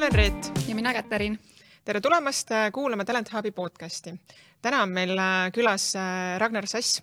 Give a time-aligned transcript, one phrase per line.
[0.00, 0.52] olen Reet.
[0.68, 1.38] ja mina Käterin.
[1.84, 4.14] tere tulemast äh, kuulama Talent Hubi podcasti.
[4.62, 7.02] täna on meil äh, külas äh, Ragnar Sass,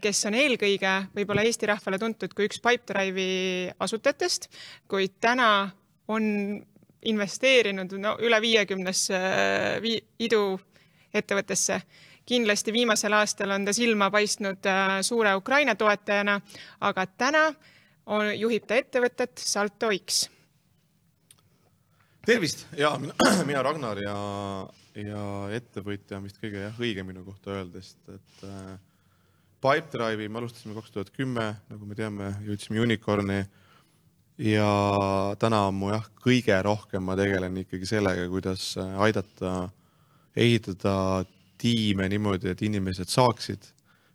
[0.00, 4.50] kes on eelkõige võib-olla Eesti rahvale tuntud kui üks Pipedrive'i asutajatest,
[4.88, 5.70] kuid täna
[6.08, 6.26] on
[7.08, 9.22] investeerinud no, üle viiekümnesse
[10.28, 11.80] iduettevõttesse
[12.28, 14.68] kindlasti viimasel aastal on ta silma paistnud
[15.00, 16.36] suure Ukraina toetajana,
[16.80, 17.48] aga täna
[18.04, 20.26] on, juhib ta ettevõtet Salto X
[22.26, 22.66] tervist!
[22.78, 22.94] Ja
[23.48, 24.16] mina, Ragnar ja,
[24.98, 25.24] ja
[25.54, 28.74] ettevõtja on vist kõige jah, õigem minu kohta öelda, sest et äh,
[29.64, 33.44] Pipedrive'i me alustasime kaks tuhat kümme, nagu me teame, jõudsime unicorn'i.
[34.44, 34.66] Ja
[35.38, 39.54] täna on mu jah, kõige rohkem ma tegelen ikkagi sellega, kuidas äh, aidata
[40.34, 40.96] ehitada
[41.60, 43.70] tiime niimoodi, et inimesed saaksid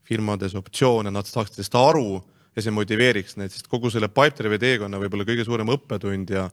[0.06, 2.20] firmades optsioone, nad saaksid sellest aru
[2.56, 6.50] ja see motiveeriks neid, sest kogu selle Pipedrive'i teekonna võib-olla kõige suurem õppetund ja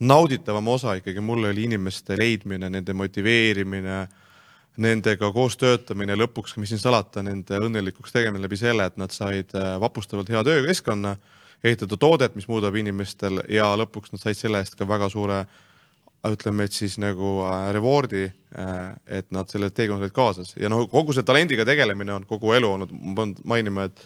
[0.00, 4.00] nauditavam osa ikkagi mul oli inimeste leidmine, nende motiveerimine,
[4.80, 9.52] nendega koos töötamine, lõpuks, mis siin salata, nende õnnelikuks tegemine läbi selle, et nad said
[9.58, 11.16] äh, vapustavalt hea töökeskkonna,
[11.64, 15.42] ehitada toodet, mis muudab inimestel ja lõpuks nad said selle eest ka väga suure
[16.28, 18.24] ütleme, et siis nagu äh, reward'i,
[18.56, 18.78] äh,
[19.20, 20.54] et nad selle teekonna olid kaasas.
[20.60, 24.02] Ja noh, kogu see talendiga tegelemine on kogu elu olnud, ma pean mainima, et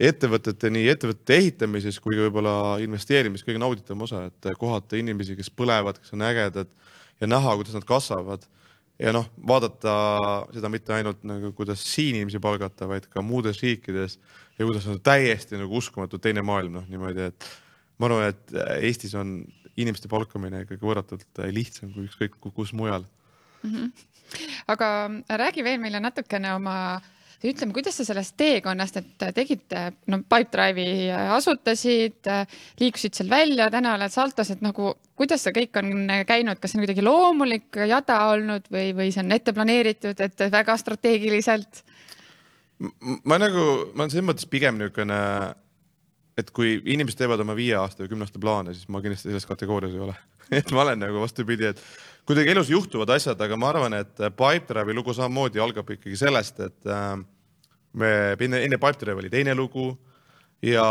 [0.00, 5.52] ettevõtete, nii ettevõtete ehitamises kui ka võib-olla investeerimises kõige nauditavam osa, et kohata inimesi, kes
[5.54, 6.70] põlevad, kes on ägedad
[7.20, 8.46] ja näha, kuidas nad kasvavad.
[8.98, 9.92] ja noh, vaadata
[10.54, 14.18] seda mitte ainult nagu, kuidas siin inimesi palgata, vaid ka muudes riikides
[14.58, 17.48] ja kuidas on täiesti nagu uskumatu teine maailm, noh niimoodi, et
[17.98, 18.54] ma arvan, et
[18.86, 19.40] Eestis on
[19.76, 23.02] inimeste palkamine ikkagi võrratult lihtsam kui ükskõik kus mujal
[23.62, 23.70] mm.
[23.70, 23.90] -hmm.
[24.70, 24.88] aga
[25.42, 27.00] räägi veel meile natukene oma
[27.44, 29.74] ütleme, kuidas sa sellest teekonnast, et tegid,
[30.10, 32.30] no Pipedrive'i asutasid,
[32.80, 35.90] liikusid seal välja, täna oled Saltos, et nagu kuidas see kõik on
[36.28, 40.46] käinud, kas see on kuidagi loomulik jada olnud või, või see on ette planeeritud, et
[40.54, 41.84] väga strateegiliselt?
[43.24, 45.18] ma nagu, ma olen selles mõttes pigem niisugune,
[46.36, 49.46] et kui inimesed teevad oma viie aasta või kümne aasta plaane, siis ma kindlasti selles
[49.46, 50.16] kategoorias ei ole
[50.58, 51.80] et ma olen nagu vastupidi, et
[52.28, 56.90] kuidagi elus juhtuvad asjad, aga ma arvan, et Pipedrive'i lugu samamoodi algab ikkagi sellest, et
[56.90, 57.14] äh,
[58.00, 59.92] me enne, enne Pipedrive oli teine lugu
[60.64, 60.84] ja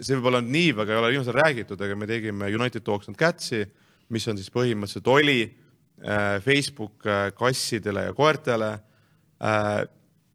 [0.00, 3.64] see võib-olla nii väga ei ole viimasel räägitud, aga me tegime United Dogs and Cats'i,
[4.12, 8.72] mis on siis põhimõtteliselt oli äh, Facebook äh, kassidele ja koertele.
[9.44, 9.84] Äh,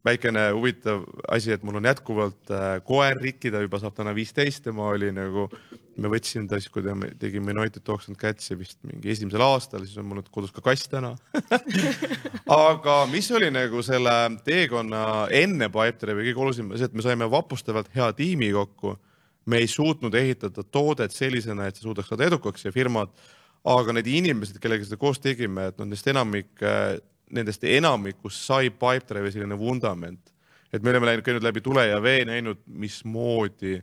[0.04, 2.48] väikene huvitav asi, et mul on jätkuvalt
[2.88, 5.44] koer Riki, ta juba saab täna viisteist, tema oli nagu,
[6.00, 9.84] me võtsime ta siis, kui me tegime United Dogs and Cats'i vist mingi esimesel aastal,
[9.86, 11.12] siis on mul kodus ka kass täna
[12.74, 14.14] aga mis oli nagu selle
[14.46, 15.02] teekonna
[15.42, 18.96] enne Pipedrive'i kõige olulisem, see, et me saime vapustavalt hea tiimi kokku.
[19.50, 23.10] me ei suutnud ehitada toodet sellisena, et see suudaks saada edukaks ja firmad,
[23.66, 26.98] aga need inimesed, kellega seda koos tegime, et nendest enamik äh,
[27.34, 30.32] nendest enamikust sai Pipedrive'i selline vundament,
[30.72, 33.78] et me oleme läinud, käinud läbi tule ja vee, näinud, mismoodi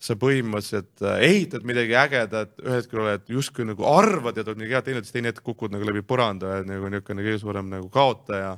[0.00, 4.70] sa põhimõtteliselt äh, ehitad midagi ägedat, ühel hetkel oled justkui nagu arvad ja oled nii
[4.70, 8.56] hea siis teine hetk kukud nagu läbi põranda ja nagu niisugune kõige suurem nagu kaotaja.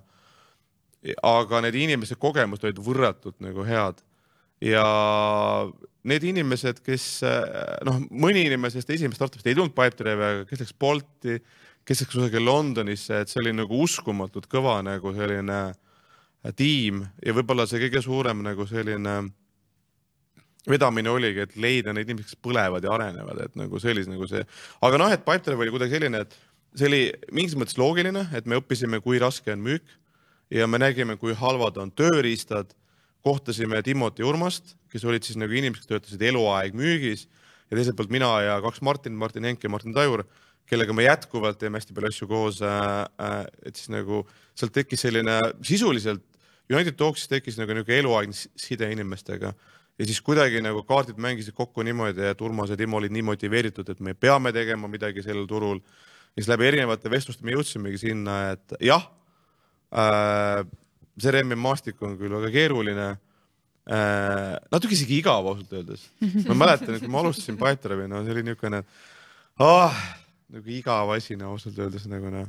[1.27, 3.99] aga need inimeste kogemused olid võrratult nagu head
[4.63, 4.85] ja
[6.07, 7.43] need inimesed, kes äh,
[7.87, 11.41] noh, mõni inimene sellest esimesest startupist ei tulnud Pipedrive'i, aga kes läks Bolti
[11.83, 17.35] kes läks kusagil Londonisse, et see oli nagu uskumatult kõva nagu selline äh, tiim ja
[17.35, 19.17] võib-olla see kõige suurem nagu selline
[20.69, 24.29] vedamine oligi, et leida neid inimesi, kes põlevad ja arenevad, et nagu see oli nagu
[24.31, 24.45] see,
[24.87, 26.37] aga noh, et Pipedrive oli kuidagi selline, et
[26.79, 27.03] see oli
[27.35, 29.97] mingis mõttes loogiline, et me õppisime, kui raske on müük
[30.53, 32.77] ja me nägime, kui halvad on tööriistad.
[33.23, 37.29] kohtasime Timoti Urmast, kes olid siis nagu inimesed, kes töötasid eluaeg müügis
[37.71, 40.25] ja teiselt poolt mina ja kaks Martin, Martin Henk ja Martin Tajur
[40.67, 43.07] kellega me jätkuvalt teeme hästi palju asju koos äh,.
[43.19, 44.25] äh et siis nagu
[44.55, 46.25] sealt tekkis selline sisuliselt
[46.71, 49.53] United Talksis tekkis nagu niisugune eluaegne side inimestega
[49.99, 53.89] ja siis kuidagi nagu kaardid mängisid kokku niimoodi, et Urmas ja Timo olid nii motiveeritud,
[53.93, 55.83] et me peame tegema midagi sellel turul.
[56.33, 59.05] ja siis läbi erinevate vestluste me jõudsimegi sinna, et jah
[59.93, 60.63] äh,,
[61.21, 66.09] see Remmi maastik on küll väga keeruline äh,, natuke isegi igav ausalt öeldes.
[66.49, 68.85] ma mäletan, et kui ma alustasin Pipedrive'i, no see oli niisugune
[69.61, 69.99] ah,
[70.53, 72.49] nagu igav asi, no ausalt öeldes nagu noh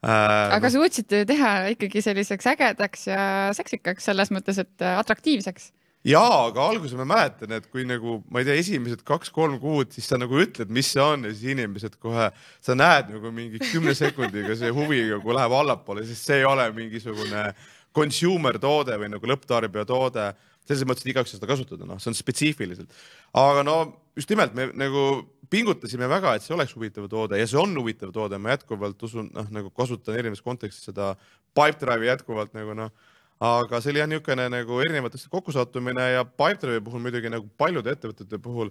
[0.00, 0.56] äh,.
[0.56, 3.20] aga suutsite teha ikkagi selliseks ägedaks ja
[3.60, 5.74] seksikaks selles mõttes, et atraktiivseks
[6.06, 10.08] ja, aga alguses ma mäletan, et kui nagu ma ei tea, esimesed kaks-kolm kuud, siis
[10.08, 12.30] sa nagu ütled, mis see on ja siis inimesed kohe,
[12.64, 16.70] sa näed nagu mingi kümne sekundiga see huvi nagu läheb allapoole, sest see ei ole
[16.76, 17.50] mingisugune
[17.96, 20.30] consumer toode või nagu lõpptarbija toode.
[20.70, 22.90] selles mõttes, et igaüks seda kasutada, noh, see on spetsiifiliselt.
[23.34, 23.76] aga no
[24.16, 25.04] just nimelt me nagu
[25.50, 29.30] pingutasime väga, et see oleks huvitav toode ja see on huvitav toode, ma jätkuvalt usun,
[29.34, 31.16] noh nagu kasutan erinevas kontekstis seda
[31.56, 32.92] Pipedrive'i jätkuvalt nagu noh
[33.40, 38.40] aga see oli jah niisugune nagu erinevatest kokkusattumine ja Pipedrive'i puhul muidugi nagu paljude ettevõtete
[38.42, 38.68] puhul,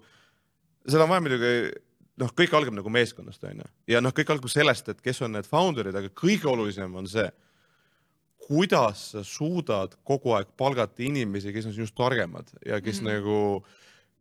[0.85, 1.53] seda on vaja muidugi
[2.21, 5.49] noh, kõik algab nagu meeskonnast onju ja noh, kõik algab sellest, et kes on need
[5.49, 7.25] founder'id, aga kõige olulisem on see,
[8.45, 13.17] kuidas sa suudad kogu aeg palgata inimesi, kes on sinust targemad ja kes mm -hmm.
[13.17, 13.65] nagu,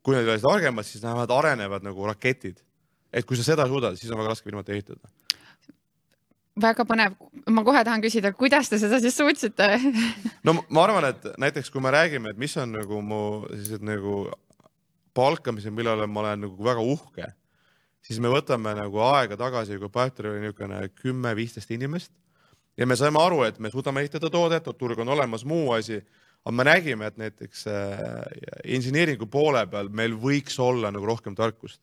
[0.02, 2.64] kui nad ei ole targemad, siis nad arenevad nagu raketid.
[3.12, 5.08] et kui sa seda suudad, siis on väga raske firmat ehitada
[6.60, 7.16] väga põnev,
[7.50, 9.70] ma kohe tahan küsida, kuidas te seda siis suutsite?
[10.46, 14.28] No ma arvan, et näiteks kui me räägime, et mis on nagu mu sellised nagu
[15.18, 17.26] palkamised, mille üle ma olen nagu väga uhke,
[18.04, 22.12] siis me võtame nagu aega tagasi, kui Pipedrive oli niisugune kümme-viisteist inimest
[22.78, 25.98] ja me saime aru, et me suudame ehitada toodet, turg on olemas, muu asi,
[26.44, 28.26] aga me nägime, et näiteks äh,
[28.78, 31.80] inseneeringu poole peal meil võiks olla nagu rohkem tarkust.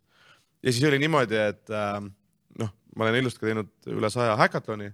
[0.64, 2.00] ja siis oli niimoodi, et äh,
[2.96, 4.90] ma olen ilusti teinud üle saja häkatloni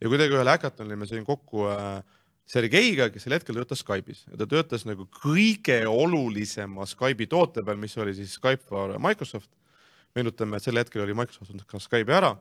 [0.00, 2.00] ja kuidagi ühel häkatonil ma sõin kokku äh,
[2.50, 7.78] Sergeiga, kes sel hetkel töötas Skype'is ja ta töötas nagu kõige olulisema Skype'i toote peal,
[7.78, 9.50] mis oli siis Skype for Microsoft
[10.16, 12.34] meenutame, et sel hetkel oli Microsoft on ka Skype'i ära.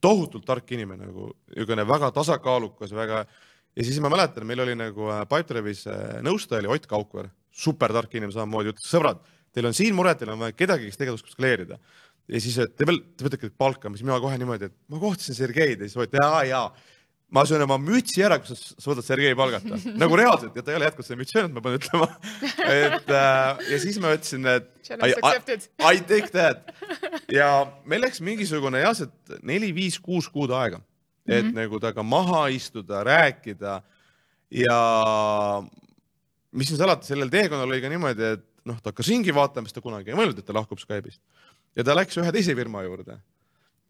[0.00, 3.24] tohutult tark inimene nagu, niisugune väga tasakaalukas, väga
[3.76, 7.92] ja siis ma mäletan, meil oli nagu äh, Pipedrive'is äh, nõustaja oli Ott Kaukver, super
[7.92, 9.22] tark inimene samamoodi, ütles sõbrad,
[9.54, 11.78] teil on siin mure, teil on vaja kedagi, kes oskab skaleerida.
[12.30, 15.36] Ja siis, et te veel, te ikkagi palkama, siis mina kohe niimoodi, et ma kohtasin
[15.36, 16.66] Sergeid ja siis Ott, jaa, jaa
[17.30, 19.78] ma söön oma mütsi ära, kui sa suudad Sergei palgata.
[20.02, 22.08] nagu reaalselt ja ta ei ole jätkuvalt seda mütsi söönud, ma pean ütlema.
[22.66, 24.70] et äh, ja siis ma ütlesin, et
[25.06, 26.72] I, I, I take that.
[27.30, 27.50] ja
[27.86, 30.82] meil läks mingisugune jah, see neli-viis-kuus kuud aega,
[31.26, 31.58] et mm -hmm.
[31.62, 33.80] nagu temaga maha istuda, rääkida
[34.50, 34.78] ja
[36.50, 39.78] mis siin salata, sellel teekonnal oli ka niimoodi, et noh, ta hakkas ringi vaatama, sest
[39.78, 41.22] ta kunagi ei mõelnud, et ta lahkub Skype'ist.
[41.76, 43.18] Ja ta läks ühe teise firma juurde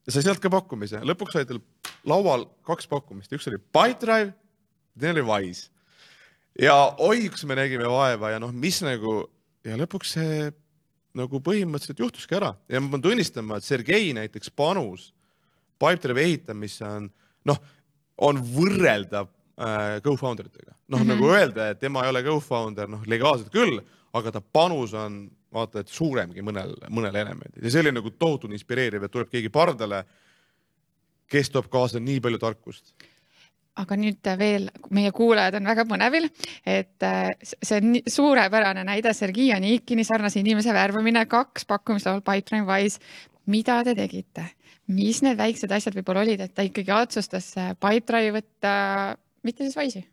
[0.07, 1.61] ja sai sealt ka pakkumise, lõpuks oli tal
[2.09, 4.33] laual kaks pakkumist, üks oli Pipedrive,
[4.99, 5.69] teine oli Wise.
[6.61, 9.23] ja oi, kus me nägime vaeva ja noh, mis nagu
[9.67, 10.51] ja lõpuks see
[11.17, 15.11] nagu põhimõtteliselt juhtuski ära ja ma pean tunnistama, et Sergei näiteks panus
[15.81, 17.09] Pipedrive ehitamisse on
[17.49, 17.61] noh,
[18.21, 20.75] on võrreldav äh, co-founder itega.
[20.89, 23.81] noh mm -hmm., nagu öelda, et tema ei ole co-founder, noh legaalselt küll,
[24.13, 28.55] aga ta panus on vaata et suuremgi mõnel, mõnel elemendil ja see oli nagu tohutult
[28.55, 30.05] inspireeriv, et tuleb keegi pardale,
[31.31, 32.95] kes toob kaasa nii palju tarkust
[33.81, 36.29] aga nüüd veel, meie kuulajad on väga põnevil,
[36.67, 42.67] et äh, see on suurepärane näide, Sergei Anikini sarnase inimese värbamine, kaks pakkumist laual Pipeline
[42.69, 43.01] Wise.
[43.51, 44.45] mida te tegite,
[44.95, 48.73] mis need väiksed asjad võib-olla olid, et ta ikkagi otsustas Pipedrive'i võtta,
[49.43, 50.05] mitte siis Wise'i?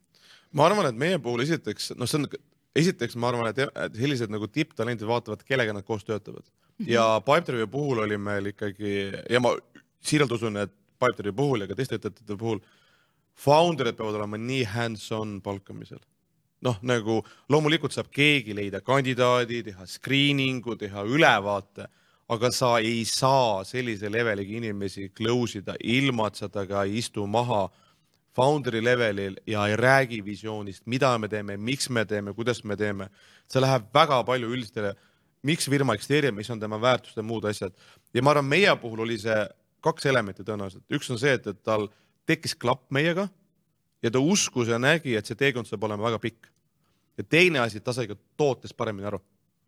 [0.58, 2.30] ma arvan, et meie puhul esiteks, noh, see on
[2.76, 6.92] esiteks ma arvan, et sellised nagu tipptalendid vaatavad, kellega nad koos töötavad -hmm.
[6.92, 9.56] ja Pipedrive'i puhul oli meil ikkagi ja ma
[10.02, 12.62] siiralt usun, et Pipedrive'i puhul ja ka teiste ettevõtete puhul
[13.38, 16.00] founder'id peavad olema nii hands-on palkamisel.
[16.62, 17.20] noh, nagu
[17.54, 21.86] loomulikult saab keegi leida kandidaadi, teha screening'u, teha ülevaate,
[22.34, 27.28] aga sa ei saa sellise leveliga inimesi close ida ilma, et sa temaga ei istu
[27.28, 27.68] maha
[28.38, 33.10] founder'i levelil ja ei räägi visioonist, mida me teeme, miks me teeme, kuidas me teeme.
[33.48, 34.92] see läheb väga palju üldistele,
[35.48, 37.74] miks firma eksisteerib, mis on tema väärtused ja muud asjad.
[38.14, 39.40] ja ma arvan, meie puhul oli see
[39.82, 41.88] kaks elementi tõenäoliselt, üks on see, et, et tal
[42.28, 43.28] tekkis klapp meiega
[44.04, 46.52] ja ta uskus ja nägi, et see teekond saab olema väga pikk.
[47.18, 49.22] ja teine asi, ta sai ka tootest paremini aru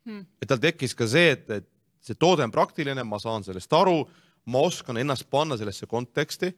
[0.06, 0.26] hmm..
[0.42, 1.70] et tal tekkis ka see, et, et
[2.02, 4.04] see toode on praktiline, ma saan sellest aru,
[4.46, 6.54] ma oskan ennast panna sellesse konteksti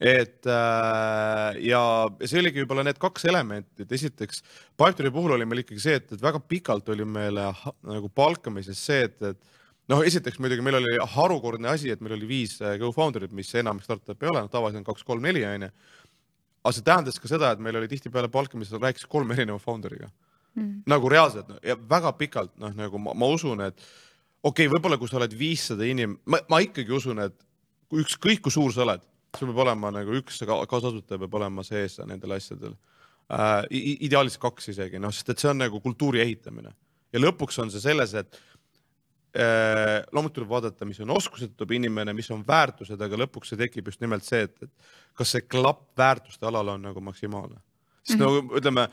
[0.00, 1.80] et äh, ja
[2.20, 4.42] see oligi võib-olla need kaks elementi, et esiteks
[4.76, 9.06] Pipedrive'i puhul oli meil ikkagi see, et, et väga pikalt oli meil nagu palkamises see,
[9.08, 9.40] et, et
[9.92, 13.88] noh, esiteks muidugi meil oli harukordne asi, et meil oli viis äh, co-founder'it, mis enamik
[13.88, 15.72] startup'e ei ole, noh tavaliselt on kaks-kolm-neli onju.
[16.66, 20.10] aga see tähendas ka seda, et meil oli tihtipeale palkamisel rääkis kolme erineva founder'iga
[20.56, 20.82] mm..
[20.92, 23.80] nagu reaalselt no, ja väga pikalt noh, nagu ma, ma usun, et
[24.42, 27.38] okei okay,, võib-olla kui sa oled viissada inim-, ma, ma ikkagi usun, et
[27.96, 29.04] ükskõik kui suur sa oled
[29.38, 32.74] sul peab olema nagu üks kaasasutaja peab olema sees nendel asjadel
[33.30, 33.62] äh,.
[34.08, 36.74] ideaalis kaks isegi, noh, sest et see on nagu kultuuri ehitamine
[37.12, 38.38] ja lõpuks on see selles, et
[39.36, 43.60] äh, loomulikult tuleb vaadata, mis on oskused, tuleb inimene, mis on väärtused, aga lõpuks see
[43.60, 47.60] tekib just nimelt see, et, et kas see klapp väärtuste alal on nagu maksimaalne.
[48.02, 48.42] sest mm -hmm.
[48.42, 48.88] nagu ütleme,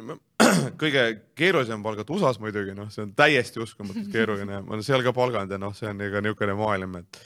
[0.82, 5.58] kõige keerulisem palgata USA-s muidugi, noh, see on täiesti uskumatult keeruline, seal ka palganud ja
[5.58, 7.20] noh, see on ikka niisugune maailm, et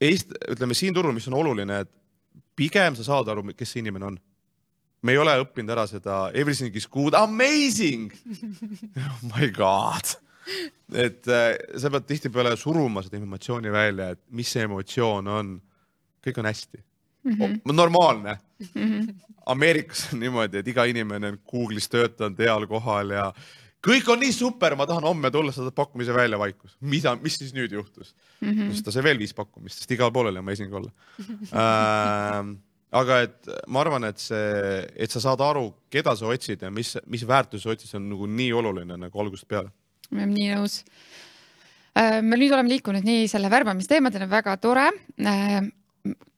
[0.00, 1.90] Eest-, ütleme siin turul, mis on oluline, et
[2.56, 4.18] pigem sa saad aru, kes see inimene on.
[5.02, 8.10] me ei ole õppinud ära seda everything is good, amazing
[9.00, 10.12] oh my god.
[10.92, 15.58] et äh, sa pead tihtipeale suruma seda informatsiooni välja, et mis see emotsioon on.
[16.20, 16.82] kõik on hästi
[17.24, 17.32] mm.
[17.32, 17.72] -hmm.
[17.72, 18.38] normaalne
[18.74, 18.88] mm.
[18.88, 19.14] -hmm.
[19.46, 23.32] Ameerikas on niimoodi, et iga inimene on Google'is töötanud heal kohal ja
[23.84, 26.76] kõik on nii super, ma tahan homme tulla, sa saad pakkumise välja, vaikus.
[26.80, 28.50] mida, mis siis nüüd juhtus mm?
[28.50, 28.72] -hmm.
[28.72, 30.90] siis ta sai veel viis pakkumist, sest igal pool oli amazing olla
[31.52, 32.50] äh,
[32.90, 36.96] aga et ma arvan, et see, et sa saad aru, keda sa otsid ja mis,
[37.06, 39.70] mis väärtusi sa otsid, see on nagu nii oluline nagu algusest peale.
[40.10, 40.80] ma olen nii nõus.
[41.98, 44.88] Äh, me nüüd oleme liikunud nii selle värbamisteemadeni, väga tore
[45.26, 45.60] äh,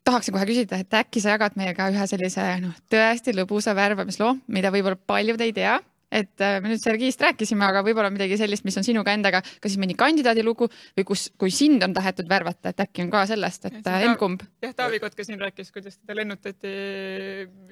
[0.04, 4.72] tahaksin kohe küsida, et äkki sa jagad meiega ühe sellise noh, tõesti lõbusa värbamisloo, mida
[4.74, 5.78] võib-olla paljud ei tea
[6.12, 9.72] et äh, me nüüd Sergist rääkisime, aga võib-olla midagi sellist, mis on sinuga endaga, kas
[9.72, 13.24] siis mõni kandidaadi lugu või kus, kui sind on tahetud värvata, et äkki on ka
[13.30, 14.44] sellest, et emb-kumb.
[14.64, 16.74] jah, Taavi Kotka siin rääkis, kuidas teda lennutati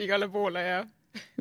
[0.01, 0.81] igale poole ja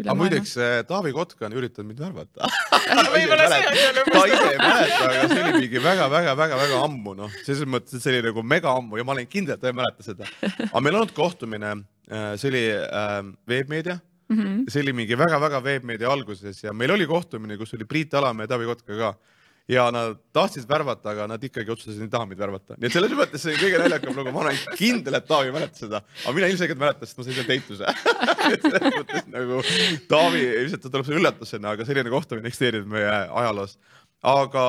[0.02, 0.56] aga muideks
[0.90, 2.50] Taavi Kotka on üritanud mind värvata.
[3.14, 7.40] Võib-olla see on jälle ta ise ei mäleta, aga see oli mingi väga-väga-väga-väga ammu, noh,
[7.46, 9.78] selles mõttes, et see oli nagu mega ammu ja ma olen kindel, et ta ei
[9.78, 10.30] mäleta seda.
[10.42, 11.76] aga meil on olnud kohtumine,
[12.10, 14.38] äh, see oli äh, veebmeedia mm.
[14.38, 14.64] -hmm.
[14.70, 18.54] see oli mingi väga-väga veebmeedia alguses ja meil oli kohtumine, kus oli Priit Alamäe ja
[18.54, 19.14] Taavi Kotka ka
[19.70, 22.76] ja nad tahtsid värvata, aga nad ikkagi otsustasid, et ei taha meid värvata.
[22.78, 26.02] nii et selles mõttes see kõige naljakam lugu, ma olen kindel, et Taavi mäletas seda,
[26.24, 27.94] aga mina ilmselgelt mäletan, sest ma sain seal teituse
[28.66, 29.62] selles mõttes nagu
[30.10, 33.78] Taavi ilmselt ta tuleb selle üllatusena, aga selline kohtumine eksisteerib meie ajaloos.
[34.26, 34.66] aga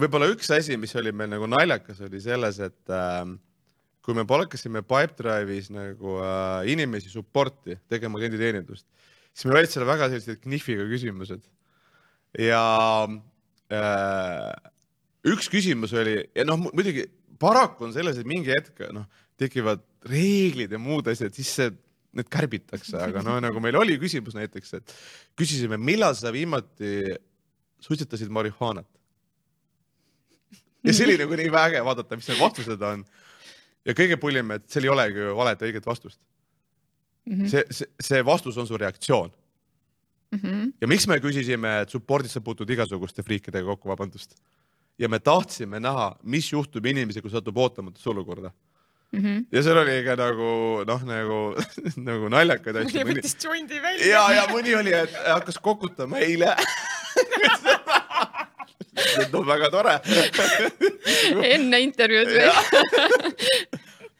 [0.00, 3.24] võib-olla üks asi, mis oli meil nagu naljakas, oli selles, et äh,
[4.10, 8.88] kui me palkasime Pipedrive'is nagu äh, inimesi support'i tegema klienditeenindust,
[9.30, 11.44] siis meil olid seal väga sellised knifiga küsimused.
[12.38, 12.64] ja
[13.70, 14.50] äh,
[15.30, 17.06] üks küsimus oli ja noh, muidugi
[17.40, 19.06] paraku on selles, et mingi hetk noh,
[19.38, 21.70] tekivad reeglid ja muud asjad, siis see,
[22.16, 24.94] need kärbitakse, aga no nagu meil oli küsimus näiteks, et
[25.38, 27.14] küsisime, millal sa viimati
[27.80, 28.88] suitsetasid marihuanat.
[30.82, 33.06] ja see oli nagu nii väge vaadata, mis need vastused on
[33.86, 36.20] ja kõige pullim, et seal ei olegi ju valet õiget vastust
[37.26, 37.34] mm.
[37.34, 37.50] -hmm.
[37.52, 39.30] see, see, see vastus on su reaktsioon
[40.32, 40.38] mm.
[40.38, 40.72] -hmm.
[40.80, 44.36] ja miks me küsisime, et support'is sa puutud igasuguste friikidega kokku, vabandust.
[44.98, 48.50] ja me tahtsime näha, mis juhtub inimesega, kui satub ootamatusse olukorda
[49.12, 49.20] mm.
[49.20, 49.46] -hmm.
[49.52, 51.40] ja seal oli ikka nagu noh, nagu
[52.10, 53.00] nagu naljakaid asju.
[53.00, 54.06] mõni võttis jondi välja.
[54.06, 56.56] ja, ja mõni oli, et hakkas kokutama eile
[59.32, 59.96] no väga tore.
[61.46, 62.46] Enne intervjuud või?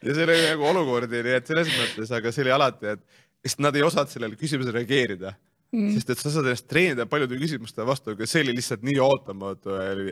[0.01, 3.03] ja see oli nagu olukordi, nii et selles mõttes, aga see oli alati, et
[3.45, 5.35] sest nad ei osanud sellele küsimusele reageerida.
[5.71, 5.93] Mm..
[5.95, 9.77] sest et sa saad ennast treenida paljude küsimuste vastu, aga see oli lihtsalt nii ootamatu
[9.77, 10.09] oli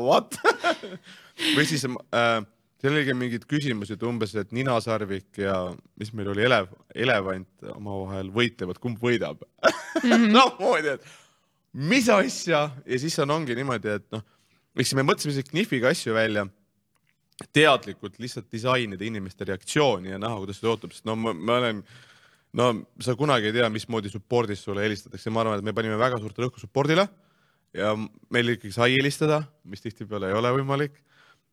[0.00, 0.38] what?
[1.56, 2.38] Või siis äh,
[2.80, 5.58] seal oligi mingeid küsimusi, et umbes, et ninasarvik ja
[6.00, 9.44] mis meil oli, elev, elevant omavahel võitlevad, kumb võidab?
[9.98, 10.30] Mm -hmm.
[10.30, 11.06] noh, moodi, et
[11.78, 12.64] mis asja?
[12.86, 14.24] Ja siis on, ongi niimoodi, et noh,
[14.78, 16.46] eks me mõtlesime sellise knifiga asju välja,
[17.54, 21.82] teadlikult lihtsalt disainida inimeste reaktsiooni ja näha, kuidas see ootab, sest no ma, ma olen,
[22.58, 22.68] no
[23.04, 26.40] sa kunagi ei tea, mismoodi support'is sulle helistatakse, ma arvan, et me panime väga suurt
[26.42, 27.06] rõhku support'ile
[27.78, 27.92] ja
[28.34, 30.98] meil ikkagi sai helistada, mis tihtipeale ei ole võimalik.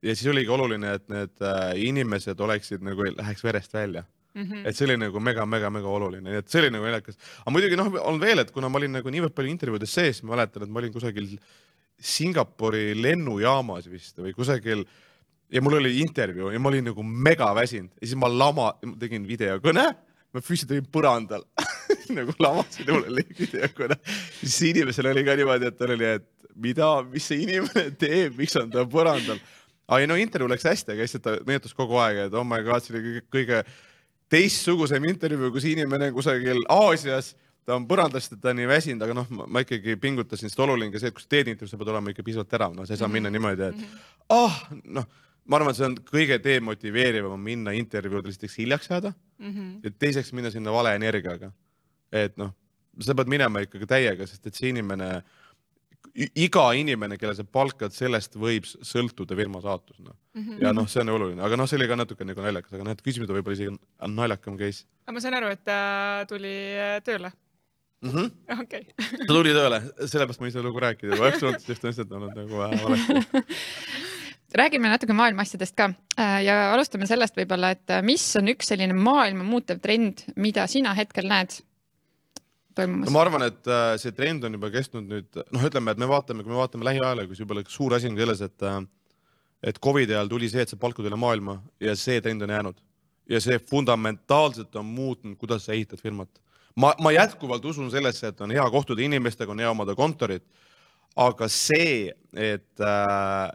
[0.02, 4.06] ja siis oligi oluline, et need äh, inimesed oleksid nagu, läheks verest välja
[4.36, 4.68] Mm -hmm.
[4.68, 7.16] et see oli nagu mega-mega-mega oluline, et see oli nagu naljakas.
[7.40, 10.36] aga muidugi noh, on veel, et kuna ma olin nagu niivõrd palju intervjuudes sees, ma
[10.36, 11.38] mäletan, et ma olin kusagil
[11.96, 14.84] Singapuri lennujaamas vist või kusagil
[15.52, 19.24] ja mul oli intervjuu ja ma olin nagu mega väsinud ja siis ma lama, tegin
[19.28, 19.86] videokõne,
[20.34, 21.48] ma füüsiliselt olin põrandal
[22.18, 23.98] nagu lamasin, mul oli videokõne.
[24.42, 28.56] siis inimesel oli ka niimoodi, et tal oli, et mida, mis see inimene teeb, miks
[28.60, 29.40] on ta põrandal.
[29.88, 32.64] aga ei no intervjuu läks hästi, aga lihtsalt ta meenutas kogu aeg, et oh my
[32.66, 33.64] god, see oli kõige, kõige
[34.32, 37.34] teistsugusem intervjuu, kus inimene kusagil Aasias,
[37.66, 41.02] ta on põrandast, ta on nii väsinud, aga noh, ma ikkagi pingutasin, sest oluline ka
[41.02, 43.02] see, et kui sa teed intervjuu, sa pead olema ikka piisavalt terav, no sa ei
[43.02, 44.04] saa minna niimoodi, et mhm.
[44.36, 44.60] ah oh,
[44.98, 45.08] noh,
[45.46, 49.72] ma arvan, et see on kõige demotiveerivam minna intervjuudele esiteks hiljaks jääda mm -hmm.
[49.84, 51.52] ja teiseks minna sinna vale energiaga.
[52.12, 52.54] et noh,
[53.02, 55.24] sa pead minema ikkagi täiega, sest et see inimene
[56.16, 60.14] iga inimene, kelle sa palkad, sellest võib sõltuda firma saatus no.
[60.36, 60.42] mm.
[60.42, 60.62] -hmm.
[60.64, 62.96] ja noh, see on oluline, aga noh, see oli ka natuke nagu naljakas, aga noh,
[62.96, 64.86] et küsimused võib-olla isegi on naljakam case.
[65.06, 65.80] aga ma sain aru, et ta
[66.30, 67.32] tuli äh, tööle
[68.02, 68.32] mm -hmm..
[68.64, 69.26] okei okay.
[69.28, 72.36] ta tuli tööle, sellepärast ma ei saa lugu rääkida, ma oleks olnud just lihtsalt olnud
[72.36, 73.64] nagu äh, valesti
[74.62, 78.96] räägime natuke maailma asjadest ka äh, ja alustame sellest võib-olla, et mis on üks selline
[78.96, 81.60] maailma muutev trend, mida sina hetkel näed
[82.76, 83.08] toimumas?
[83.08, 86.10] no ma arvan, et äh, see trend on juba kestnud nüüd, noh, ütleme, et me
[86.12, 88.82] vaatame, kui me vaatame lähiajaloos, võib-olla üks suur asi on selles, et äh,
[89.66, 92.82] et Covidi ajal tuli see, et sa palkud üle maailma ja see trend on jäänud
[93.30, 96.30] ja see fundamentaalselt on muutnud, kuidas sa ehitad firmat.
[96.76, 100.44] ma, ma jätkuvalt usun sellesse, et on hea kohtuda inimestega, on hea omada kontorit.
[101.16, 102.82] aga see, et,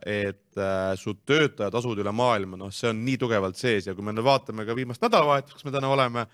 [0.07, 0.61] et
[0.97, 4.25] su töötajad asuvad üle maailma, noh, see on nii tugevalt sees ja kui me nüüd
[4.25, 6.25] vaatame ka viimast nädalavahetust, kus me täna oleme,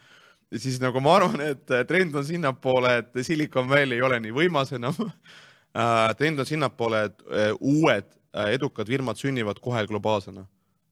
[0.55, 4.75] siis nagu ma arvan, et trend on sinnapoole, et Silicon Valley ei ole nii võimas
[4.77, 4.95] enam
[6.19, 7.25] trend on sinnapoole, et
[7.61, 8.13] uued
[8.53, 10.45] edukad firmad sünnivad kohe globaalsena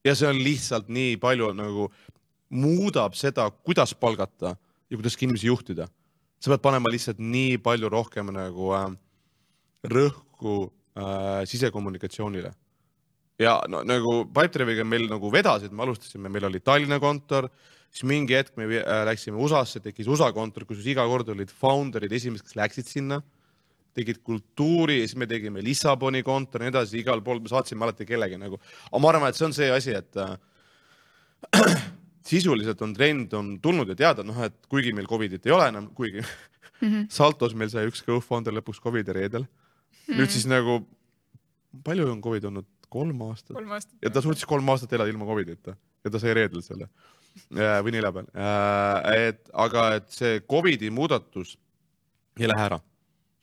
[0.04, 1.88] ja see on lihtsalt nii palju nagu
[2.54, 4.54] muudab seda, kuidas palgata
[4.90, 5.88] ja kuidas inimesi juhtida.
[6.40, 8.90] sa pead panema lihtsalt nii palju rohkem nagu äh,
[9.88, 10.68] rõhku
[10.98, 12.52] äh, sisekommunikatsioonile.
[13.38, 17.48] ja no nagu Pipedrive'iga meil nagu vedas, et me alustasime, meil oli Tallinna kontor,
[17.94, 22.12] siis mingi hetk me äh, läksime USA-sse, tekkis USA kontor, kus iga kord olid founder'id
[22.18, 23.20] esimesed, kes läksid sinna
[23.94, 27.86] tegid kultuuri ja siis me tegime Lissaboni kontori ja nii edasi, igal pool me saatsime
[27.86, 28.58] alati kellegi nagu.
[28.90, 30.34] aga ma arvan, et see on see asi, et äh,
[32.32, 35.88] sisuliselt on trend on tulnud ja teada, noh, et kuigi meil Covidit ei ole enam,
[35.94, 37.06] kuigi mm -hmm.
[37.16, 39.48] Saltos meil sai üks co-founder lõpuks Covidi reedel mm.
[40.06, 40.18] -hmm.
[40.18, 40.82] nüüd siis nagu,
[41.84, 42.66] palju on Covid olnud?
[42.94, 43.56] kolm aastat.
[43.56, 43.94] aastat.
[44.02, 46.88] ja ta suutis kolm aastat elada ilma Covidita ja ta sai reedel selle
[47.50, 48.30] või neljapäeval.
[48.34, 51.56] Äh, et aga, et see Covidi muudatus
[52.38, 52.80] ei lähe ära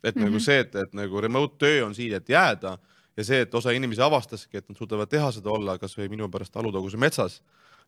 [0.04, 0.26] et mm -hmm.
[0.26, 0.44] nagu mhm.
[0.44, 2.78] see, et, et nagu remote töö on siin, et jääda
[3.18, 6.58] ja see, et osa inimesi avastaski, et nad suudavad teha seda olla kasvõi minu pärast
[6.58, 7.42] Alutaguse metsas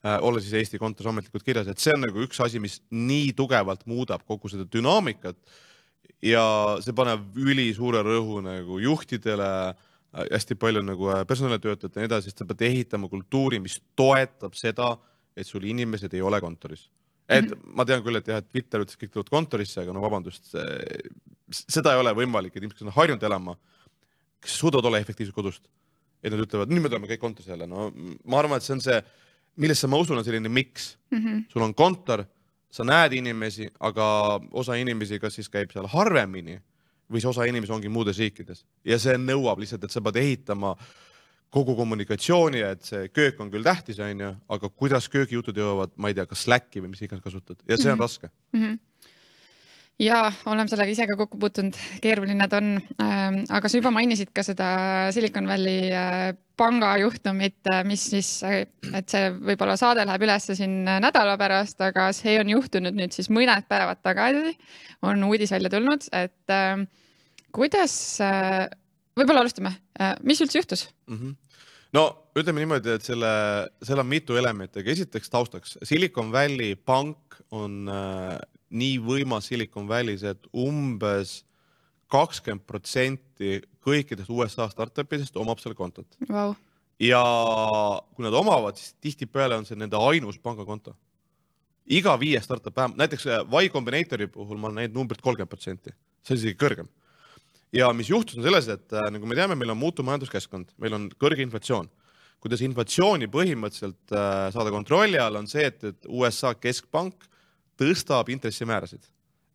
[0.06, 3.34] äh,, olla siis Eesti kontoris ametlikult kirjas, et see on nagu üks asi, mis nii
[3.34, 5.38] tugevalt muudab kogu seda dünaamikat.
[6.22, 12.30] ja see paneb ülisuure rõhu nagu juhtidele äh,, hästi palju nagu personalitöötajatele ja nii edasi,
[12.30, 14.98] sest sa pead ehitama kultuuri, mis toetab seda,
[15.36, 16.90] et sul inimesed ei ole kontoris
[17.30, 17.76] et mm -hmm.
[17.76, 20.52] ma tean küll, et jah, et Twitter ütles, kõik tulevad kontorisse, aga no vabandust,
[21.52, 23.56] seda ei ole võimalik, et inimesed, kes on harjunud elama,
[24.42, 25.70] kes suudavad olla efektiivsed kodust,
[26.24, 27.92] et nad ütlevad, nüüd me tuleme kõik kontorisse jälle, no
[28.26, 29.00] ma arvan, et see on see,
[29.56, 31.18] millesse ma usun, on selline miks mm.
[31.18, 31.46] -hmm.
[31.50, 32.26] sul on kontor,
[32.72, 36.60] sa näed inimesi, aga osa inimesi, kas siis käib seal harvemini
[37.12, 40.72] või siis osa inimesi ongi muudes riikides ja see nõuab lihtsalt, et sa pead ehitama
[40.72, 40.88] äh,
[41.54, 46.18] kogu kommunikatsiooni, et see köök on küll tähtis, onju, aga kuidas köögijutud jõuavad, ma ei
[46.18, 48.08] tea, kas Slacki või mis iganes kasutad ja see on mm -hmm.
[48.08, 48.64] raske mm.
[48.64, 48.82] -hmm
[50.02, 52.70] ja oleme sellega ise ka kokku puutunud, keeruline ta on
[53.02, 53.44] ähm,.
[53.50, 58.66] aga sa juba mainisid ka seda Silicon Valley äh, panga juhtumit, äh, mis siis, äh,
[58.94, 63.30] et see võib-olla saade läheb ülesse siin nädala pärast, aga see on juhtunud nüüd siis
[63.34, 64.58] mõned päevad tagasi.
[65.02, 66.86] on uudis välja tulnud, et äh,
[67.52, 68.20] kuidas
[69.18, 69.76] võib-olla alustame,
[70.24, 70.88] mis üldse juhtus?
[71.08, 71.20] Mm?
[71.20, 71.40] -hmm
[71.94, 72.04] no
[72.38, 73.30] ütleme niimoodi, et selle,
[73.86, 78.38] seal on mitu elementi, aga esiteks taustaks, Silicon Valley pank on äh,
[78.74, 81.42] nii võimas Silicon Valley's, et umbes
[82.14, 86.08] kakskümmend protsenti kõikidest USA startup idest omab seal kontot.
[86.30, 86.54] Wow..
[87.02, 87.24] ja
[88.14, 90.96] kui nad omavad, siis tihtipeale on see nende ainus pangakonto.
[91.86, 95.94] iga viies startup vähemalt, näiteks äh, Y Combinatori puhul ma olen näinud numbrit kolmkümmend protsenti,
[96.24, 96.90] see on isegi kõrgem
[97.74, 100.98] ja mis juhtus, on selles, et äh, nagu me teame, meil on muutuv majanduskeskkond, meil
[100.98, 101.90] on kõrge inflatsioon.
[102.44, 107.24] kuidas inflatsiooni põhimõtteliselt äh, saada kontrolli all, on see, et, et USA keskpank
[107.80, 109.06] tõstab intressimäärasid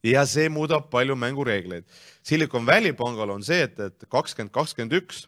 [0.08, 1.84] ja see muudab palju mängureegleid.
[2.24, 5.26] Silicon Valley pangal on see, et, et kakskümmend, kakskümmend üks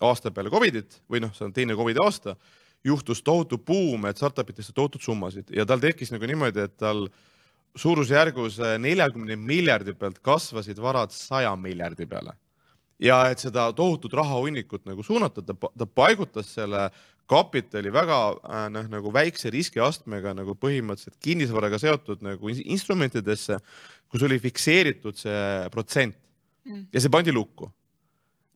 [0.00, 2.36] aasta peale Covidit või noh, see on teine Covidi aasta,
[2.84, 7.06] juhtus tohutu buum, et startup itesse tohutud summasid ja tal tekkis nagu niimoodi, et tal
[7.06, 7.26] äh,
[7.78, 12.34] suurusjärgus äh, neljakümne miljardi pealt kasvasid varad saja miljardi peale.
[13.00, 16.90] ja et seda tohutut rahahunnikut nagu suunata, ta, ta paigutas selle
[17.30, 23.58] kapitali väga äh, noh, nagu väikse riskiastmega nagu põhimõtteliselt kinnisvaraga seotud nagu instrumentidesse,
[24.10, 26.18] kus oli fikseeritud see protsent
[26.66, 26.88] mm.
[26.92, 27.70] ja see pandi lukku.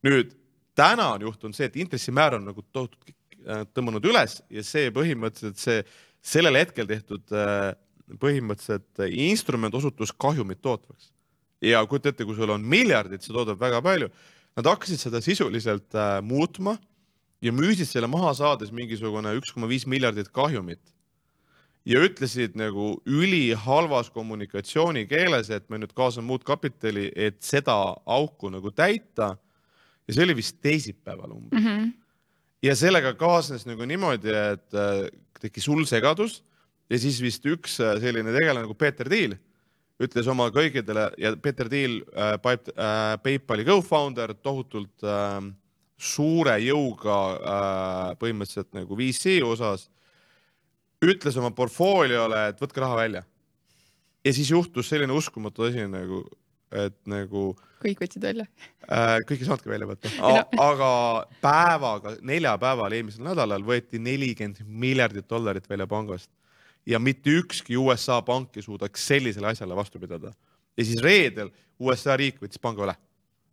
[0.05, 0.35] nüüd
[0.77, 3.15] täna on juhtunud see, et intressimäär on nagu tohutult
[3.47, 5.81] äh, tõmbunud üles ja see põhimõtteliselt see
[6.25, 7.71] sellel hetkel tehtud äh,
[8.21, 11.11] põhimõtteliselt instrument osutus kahjumit tootvaks.
[11.65, 14.11] ja kujuta ette, kui sul on miljardid, see toodab väga palju.
[14.55, 16.77] Nad hakkasid seda sisuliselt äh, muutma
[17.43, 20.83] ja müüsid selle maha saades mingisugune üks koma viis miljardit kahjumit.
[21.85, 27.75] ja ütlesid nagu ülihalvas kommunikatsioonikeeles, et me nüüd kaasame muud kapitali, et seda
[28.07, 29.37] auku nagu täita.
[30.09, 31.67] ja see oli vist teisipäeval umbes mm.
[31.67, 31.93] -hmm.
[32.63, 35.09] ja sellega kaasnes nagu niimoodi, et äh,
[35.41, 36.43] tekkis hull segadus
[36.91, 39.39] ja siis vist üks äh, selline tegelane nagu Peeter Thiel
[40.03, 45.39] ütles oma kõigidele ja Peeter Thiel äh,, äh, PayPali co-founder, tohutult äh,
[45.99, 49.89] suure jõuga äh, põhimõtteliselt nagu VC osas,
[51.05, 53.25] ütles oma portfooliole, et võtke raha välja.
[54.25, 56.25] ja siis juhtus selline uskumatu asi nagu,
[56.73, 57.53] et nagu.
[57.85, 58.49] kõik võtsid välja
[58.89, 59.21] äh,?
[59.29, 60.11] kõik ei saanudki välja võtta
[60.59, 60.91] aga
[61.45, 66.31] päevaga, neljapäeval eelmisel nädalal võeti nelikümmend miljardit dollarit välja pangast
[66.87, 70.33] ja mitte ükski USA pank ei suudaks sellisele asjale vastu pidada.
[70.77, 72.95] ja siis reedel USA riik võttis panga üle.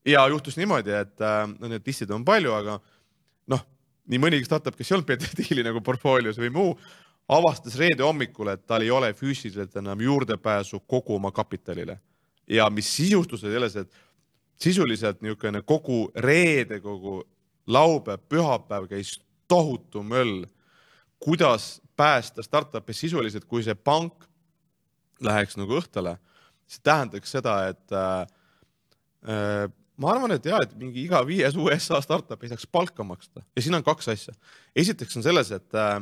[0.05, 2.79] ja juhtus niimoodi, et äh, no neid listid on palju, aga
[3.47, 3.65] noh,
[4.07, 6.77] nii mõnigi startup, kes ei olnud Peeter Thieli nagu portfoolios või muu,
[7.31, 11.99] avastas reede hommikul, et tal ei ole füüsiliselt enam juurdepääsu kogu oma kapitalile.
[12.47, 13.91] ja mis siis juhtus, oli selles, et
[14.61, 17.21] sisuliselt niisugune kogu reede, kogu
[17.67, 20.45] laupäev, pühapäev käis tohutu möll,
[21.19, 24.25] kuidas päästa startup'i sisuliselt, kui see pank
[25.21, 26.15] läheks nagu õhtule,
[26.69, 28.23] see tähendaks seda, et äh,
[29.29, 29.67] äh,
[30.01, 33.61] ma arvan, et ja, et mingi iga viies USA startup ei saaks palka maksta ja
[33.61, 34.33] siin on kaks asja.
[34.75, 35.99] esiteks on selles, et äh,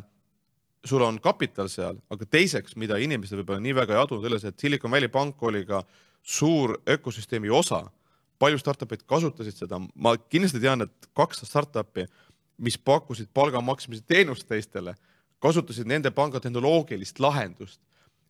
[0.86, 4.60] sul on kapital seal, aga teiseks, mida inimesed võib-olla nii väga ei adu, selles, et
[4.60, 5.84] Silicon Valley pank oli ka
[6.24, 7.88] suur ökosüsteemi osa.
[8.40, 12.06] palju startup'id kasutasid seda, ma kindlasti tean, et kaks startup'i,
[12.64, 14.94] mis pakkusid palga maksmise teenust teistele,
[15.40, 17.80] kasutasid nende panga tehnoloogilist lahendust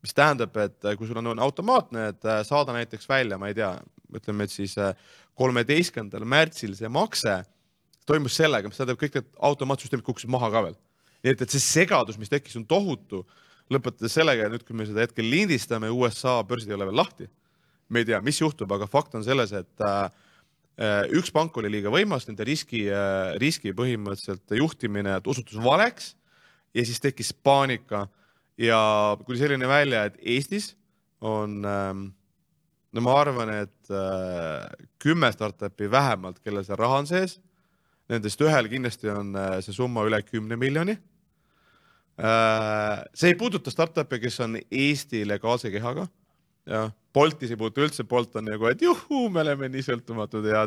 [0.03, 3.57] mis tähendab, et äh, kui sul on automaatne, et äh, saada näiteks välja, ma ei
[3.57, 3.73] tea,
[4.15, 4.93] ütleme, et siis äh,
[5.39, 7.41] kolmeteistkümnendal märtsil see makse
[8.07, 10.79] toimus sellega, mis tähendab, kõik need automaatsüsteemid kukkusid maha ka veel.
[11.23, 13.25] nii et, et see segadus, mis tekkis, on tohutu.
[13.69, 17.27] lõpetades sellega, et nüüd, kui me seda hetkel lindistame, USA börsid ei ole veel lahti.
[17.89, 20.09] me ei tea, mis juhtub, aga fakt on selles, et äh,
[21.11, 22.85] üks pank oli liiga võimas, nende riski
[23.41, 26.13] riski põhimõtteliselt juhtimine osutus valeks
[26.73, 28.07] ja siis tekkis paanika
[28.57, 28.79] ja
[29.25, 30.75] tuli selline välja, et Eestis
[31.21, 32.07] on ähm,
[32.95, 37.37] no ma arvan, et äh, kümme startup'i vähemalt, kellel see raha on sees.
[38.09, 40.95] Nendest ühel kindlasti on äh, see summa üle kümne miljoni
[42.17, 43.03] äh,.
[43.13, 46.07] see ei puuduta startup'e, kes on Eesti legaalse kehaga.
[46.69, 50.65] jah, Boltis ei puutu üldse, Bolt on nagu, et juhuu, me oleme nii sõltumatud ja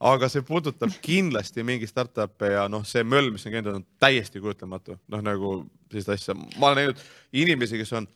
[0.00, 4.42] aga see puudutab kindlasti mingi startup'e ja noh, see möll, mis on käinud, on täiesti
[4.42, 5.56] kujutelematu, noh nagu
[5.90, 8.08] sellist asja, ma olen näinud inimesi, kes on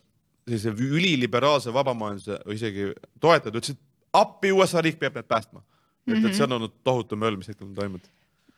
[0.47, 2.87] sellise üliliberaalse vabamajanduse või isegi
[3.21, 3.81] toetajad, ütlesid
[4.17, 5.63] appi, USA riik peab need päästma.
[6.09, 8.07] et et see on olnud tohutu möll, mis hetkel on toimunud.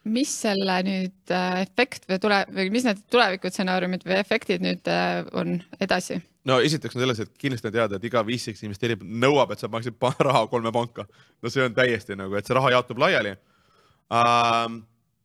[0.03, 5.23] Mis selle nüüd äh, efekt või tule või mis need tulevikustsenaariumid või efektid nüüd äh,
[5.31, 5.61] on?
[5.79, 6.19] Edasi?
[6.49, 9.63] No esiteks on selles, et kindlasti on teada, et iga viis, kes investeerib, nõuab, et
[9.63, 11.07] sa maksid raha kolme panka.
[11.41, 14.81] no see on täiesti nagu, et see raha jaotub laiali ähm,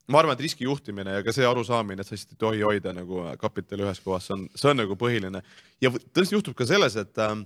[0.09, 2.93] ma arvan, et riski juhtimine ja ka see arusaamine, et sa lihtsalt ei tohi hoida
[2.97, 5.41] nagu kapitali ühes kohas, see on, see on nagu põhiline.
[5.83, 7.45] ja tõesti juhtub ka selles, et ähm,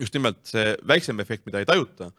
[0.00, 2.10] just nimelt see väiksem efekt, mida ei tajuta,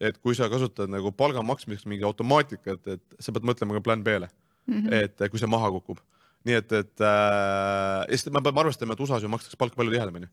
[0.00, 4.04] et kui sa kasutad nagu palga maksmiseks mingi automaatikat, et sa pead mõtlema ka plan
[4.04, 4.92] B-le mm, -hmm.
[4.92, 6.02] et kui see maha kukub
[6.46, 10.30] nii et, et äh, me peame arvestama, et USA-s ju makstakse palka palju tihedamini.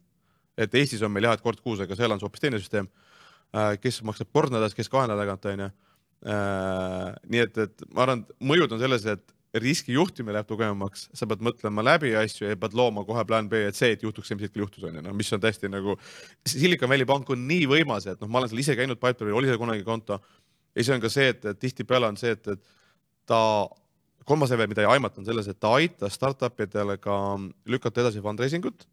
[0.58, 2.90] et Eestis on meil jah, et kord kuus, aga seal on see hoopis teine süsteem
[3.54, 3.78] äh,.
[3.82, 7.14] kes maksab kord nädalas, kes kahe nädala tagant onju äh,.
[7.26, 11.28] nii et, et ma arvan, et mõjud on selles, et riski juhtimine läheb tugevamaks, sa
[11.30, 14.38] pead mõtlema läbi asju ja pead looma kohe plaan B, et see, et juhtuks see,
[14.38, 15.94] mis hetkel juhtus, onju, noh, mis on täiesti nagu.
[16.50, 19.52] Silicon Valley pank on nii võimas, et noh, ma olen seal ise käinud, Piperil oli
[19.52, 20.18] seal kunagi konto.
[20.74, 22.64] ja siis on ka see, et, et tihtipeale on see, et, et
[23.30, 23.44] ta
[24.28, 27.16] kolmas level, mida ei aimata, on selles, et ta aitas startup idele ka
[27.70, 28.86] lükata edasi fundraising ut,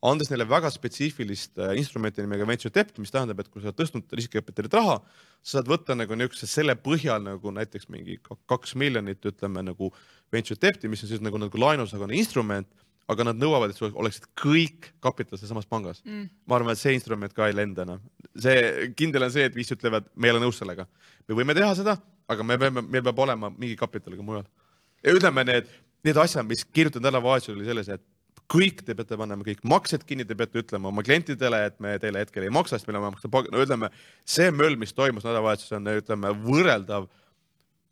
[0.00, 3.78] andes neile väga spetsiifilist äh, instrumenti nimega venture debt, mis tähendab, et kui sa oled
[3.80, 4.98] tõstnud riskikapitalilt raha,
[5.42, 9.90] sa saad võtta nagu niisuguse selle põhjal nagu näiteks mingi kaks miljonit, ütleme nagu
[10.32, 12.68] venture debt'i, mis on siis nagu, nagu laenusagune instrument,
[13.10, 16.30] aga nad nõuavad, et sul oleksid kõik kapital sealsamas pangas mm..
[16.48, 18.00] ma arvan, et see instrument ka ei lenda enam.
[18.38, 20.86] see kindel on see, et viis ütlevad, me ei ole nõus sellega.
[21.28, 21.98] me võime teha seda,
[22.30, 24.59] aga me peame, meil peab olema mingi kapital ka mujal ja
[25.06, 25.68] ütleme, need,
[26.06, 28.04] need asjad, mis kirjutatud nädalavahetusel oli selles, et
[28.50, 32.24] kõik te peate panema kõik maksed kinni, te peate ütlema oma klientidele, et me teile
[32.24, 33.90] hetkel ei maksa, sest meil on vaja maksta, no ütleme,
[34.28, 37.08] see möll, mis toimus nädalavahetusel, on ütleme võrreldav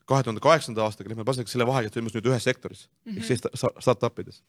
[0.08, 3.18] kahe tuhande kaheksanda aastaga, nüüd me pasime selle vahega, toimus nüüd ühes sektoris mm -hmm.
[3.18, 4.42] ehk siis startup ides.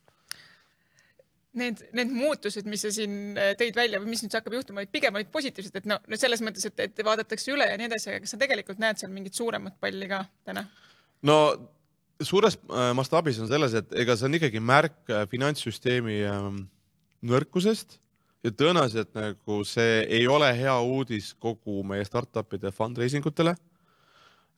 [1.60, 4.92] Need, need muutused, mis sa siin äh, tõid välja või mis nüüd hakkab juhtuma, olid
[4.94, 8.22] pigem olid positiivsed, et no selles mõttes, et, et vaadatakse üle ja nii edasi, aga
[8.24, 10.68] kas sa tegelikult näed seal mingit suuremat palli ka täna?
[11.22, 11.40] no
[12.26, 16.62] suures äh, mastaabis on selles, et ega see on ikkagi märk äh, finantssüsteemi ähm,
[17.26, 17.98] nõrkusest
[18.44, 23.56] ja tõenäoliselt nagu see ei ole hea uudis kogu meie startup'ide fundraising utele.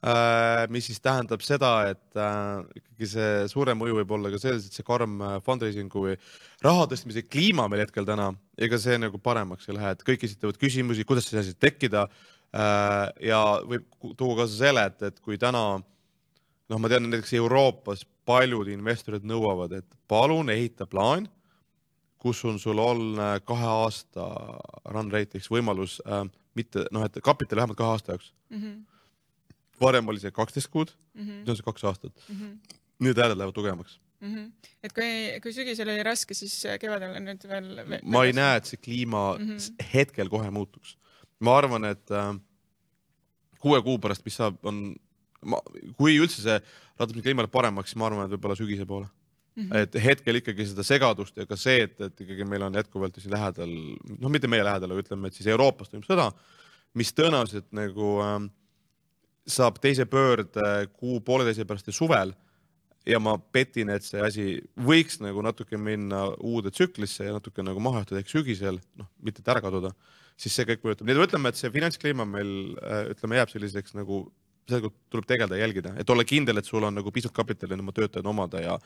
[0.02, 2.17] Äh, mis siis tähendab seda, et
[2.80, 6.15] ikkagi see suurem mõju võib olla ka selles, et see karm fundraising'u või
[6.65, 10.58] raha tõstmise kliima meil hetkel täna, ega see nagu paremaks ei lähe, et kõik esitavad
[10.62, 12.08] küsimusi, kuidas see asi tekkida.
[13.21, 13.86] ja võib
[14.17, 15.84] tuua kaasa selle, et, et kui täna
[16.71, 21.27] noh, ma tean näiteks Euroopas paljud investorid nõuavad, et palun ehita plaan,
[22.21, 24.27] kus on sul on äh, kahe aasta
[24.93, 26.23] run rate'iks võimalus äh,
[26.57, 28.62] mitte noh, et kapitali vähemalt kahe aasta jaoks mm.
[28.62, 29.57] -hmm.
[29.81, 31.41] varem oli see kaksteist kuud mm, -hmm.
[31.41, 32.36] nüüd on see kaks aastat mm.
[32.36, 32.79] -hmm.
[33.07, 34.36] nüüd hääled lähevad tugevamaks mm.
[34.36, 34.51] -hmm.
[34.84, 38.01] et kui, kui sügisel oli raske, siis kevadel on nüüd veel, veel.
[38.03, 39.89] ma ei näe, et see kliima mm -hmm.
[39.93, 40.97] hetkel kohe muutuks
[41.41, 42.36] ma arvan, et äh,
[43.62, 44.93] kuue kuu pärast, mis saab, on,
[45.97, 49.10] kui üldse see rattasport kliimale paremaks, siis ma arvan, et võib-olla sügise poole
[49.56, 49.77] Mm -hmm.
[49.77, 53.34] et hetkel ikkagi seda segadust ja ka see, et, et ikkagi meil on jätkuvalt siin
[53.34, 53.71] lähedal,
[54.19, 56.30] noh, mitte meie lähedal, aga ütleme, et siis Euroopas toimub sõda,
[56.95, 58.38] mis tõenäoliselt nagu äh,
[59.47, 62.34] saab teise pöörde kuu-pooleteise pärast ja suvel.
[63.06, 64.43] ja ma petin, et see asi
[64.77, 69.41] võiks nagu natuke minna uude tsüklisse ja natuke nagu maha juhtuda ehk sügisel, noh, mitte
[69.41, 69.89] et ära kaduda,
[70.38, 73.97] siis see kõik mõjutab, nii et ütleme, et see finantskliima meil äh, ütleme, jääb selliseks
[73.97, 74.27] nagu
[74.69, 78.30] sellega tuleb tegeleda jälgida, et olla kindel, et sul on nagu piisavalt kapitali oma töötajaid
[78.30, 78.78] omada ja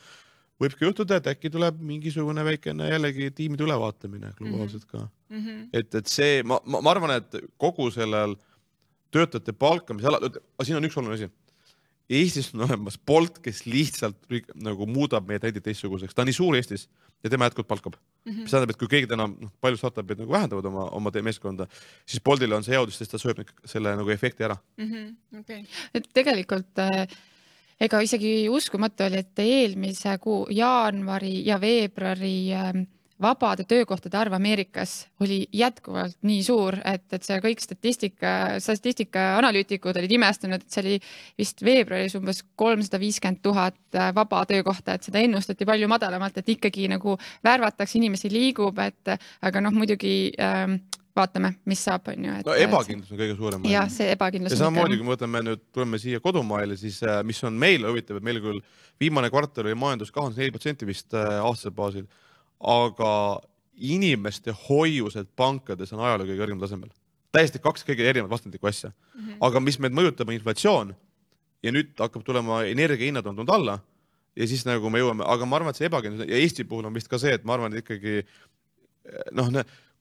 [0.62, 5.40] võibki juhtuda, et äkki tuleb mingisugune väikene jällegi tiimide ülevaatamine globaalselt ka mm.
[5.40, 5.64] -hmm.
[5.74, 8.38] et, et see, ma, ma, ma arvan, et kogu sellel
[9.12, 10.20] töötajate palkamise ala,
[10.64, 11.32] siin on üks oluline asi.
[12.10, 14.30] Eestis on olemas Bolt, kes lihtsalt
[14.62, 16.86] nagu muudab meie trendid teistsuguseks, ta on nii suur Eestis
[17.24, 18.32] ja tema jätkuvalt palkab mm.
[18.32, 18.41] -hmm.
[18.41, 21.68] mis tähendab, et kui keegi täna, noh, paljud startup'id nagu vähendavad oma, oma meeskonda,
[22.06, 24.91] siis Boltil on see jõudlus, sest ta sööb selle nagu efekti ära mm.
[24.91, 25.39] -hmm.
[25.39, 25.65] Okay.
[25.94, 27.08] et tegelikult äh,
[27.80, 32.74] ega isegi uskumatu oli, et eelmise kuu jaanuari ja veebruari äh,
[33.21, 39.95] vabade töökohtade arv Ameerikas oli jätkuvalt nii suur, et, et see kõik statistika, statistika analüütikud
[39.95, 40.97] olid imestanud, et see oli
[41.39, 46.51] vist veebruaris umbes kolmsada viiskümmend tuhat äh, vaba töökohta, et seda ennustati palju madalamalt, et
[46.58, 50.82] ikkagi nagu värvatakse, inimesi liigub, et aga noh, muidugi ähm,
[51.15, 52.36] vaatame, mis saab, on ju.
[52.45, 53.69] no ebakindlus on kõige suurem.
[53.71, 54.58] jah, see ebakindlus.
[54.58, 58.19] ja samamoodi, kui me võtame nüüd, tuleme siia kodumaale, siis äh, mis on meile huvitav,
[58.19, 58.60] et meil küll
[58.99, 62.12] viimane kvartal oli majandus kahanes neli protsenti vist äh, aastasel baasil
[62.60, 63.41] aga
[63.76, 66.94] inimeste hoiused pankades on ajaloo kõige kõrgemal tasemel.
[67.36, 69.22] täiesti kaks kõige erinevat vastandlikku asja mm.
[69.22, 69.38] -hmm.
[69.41, 70.96] aga mis meid mõjutab, on inflatsioon
[71.63, 73.80] ja nüüd hakkab tulema energiahinnad on tulnud alla
[74.36, 76.94] ja siis nagu me jõuame, aga ma arvan, et see ebakindlus ja Eesti puhul on
[76.94, 78.24] vist ka see, et ma arvan, et ikkagi
[79.36, 79.52] noh,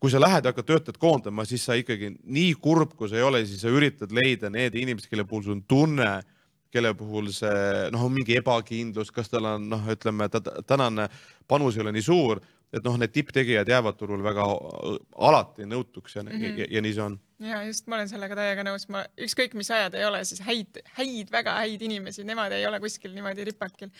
[0.02, 3.26] kui sa lähed ja hakkad töötajat koondama, siis sa ikkagi nii kurb, kui sa ei
[3.26, 6.10] ole, siis sa üritad leida need inimesed, kelle puhul sul on tunne,
[6.74, 11.08] kelle puhul see noh, on mingi ebakindlus, kas tal on noh, ütleme ta, tänane
[11.48, 12.42] panus ei ole nii suur
[12.74, 14.44] et noh, need tipptegijad jäävad turul väga
[15.28, 16.58] alati nõutuks ja mm, -hmm.
[16.58, 17.16] ja, ja nii see on.
[17.44, 20.82] ja just, ma olen sellega täiega nõus, ma ükskõik mis ajad ei ole, siis häid,
[20.98, 23.92] häid, väga häid inimesi, nemad ei ole kuskil niimoodi ripakil.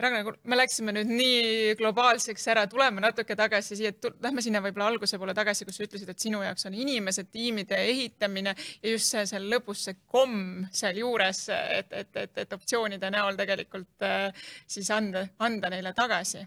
[0.00, 3.92] Ragnar, me läksime nüüd nii globaalseks ära, tuleme natuke tagasi siia,
[4.24, 7.76] lähme sinna võib-olla alguse poole tagasi, kus sa ütlesid, et sinu jaoks on inimesed, tiimide
[7.90, 11.42] ehitamine ja just see seal lõpus see komm sealjuures,
[11.80, 16.46] et, et, et, et optsioonide näol tegelikult äh, siis anda, anda neile tagasi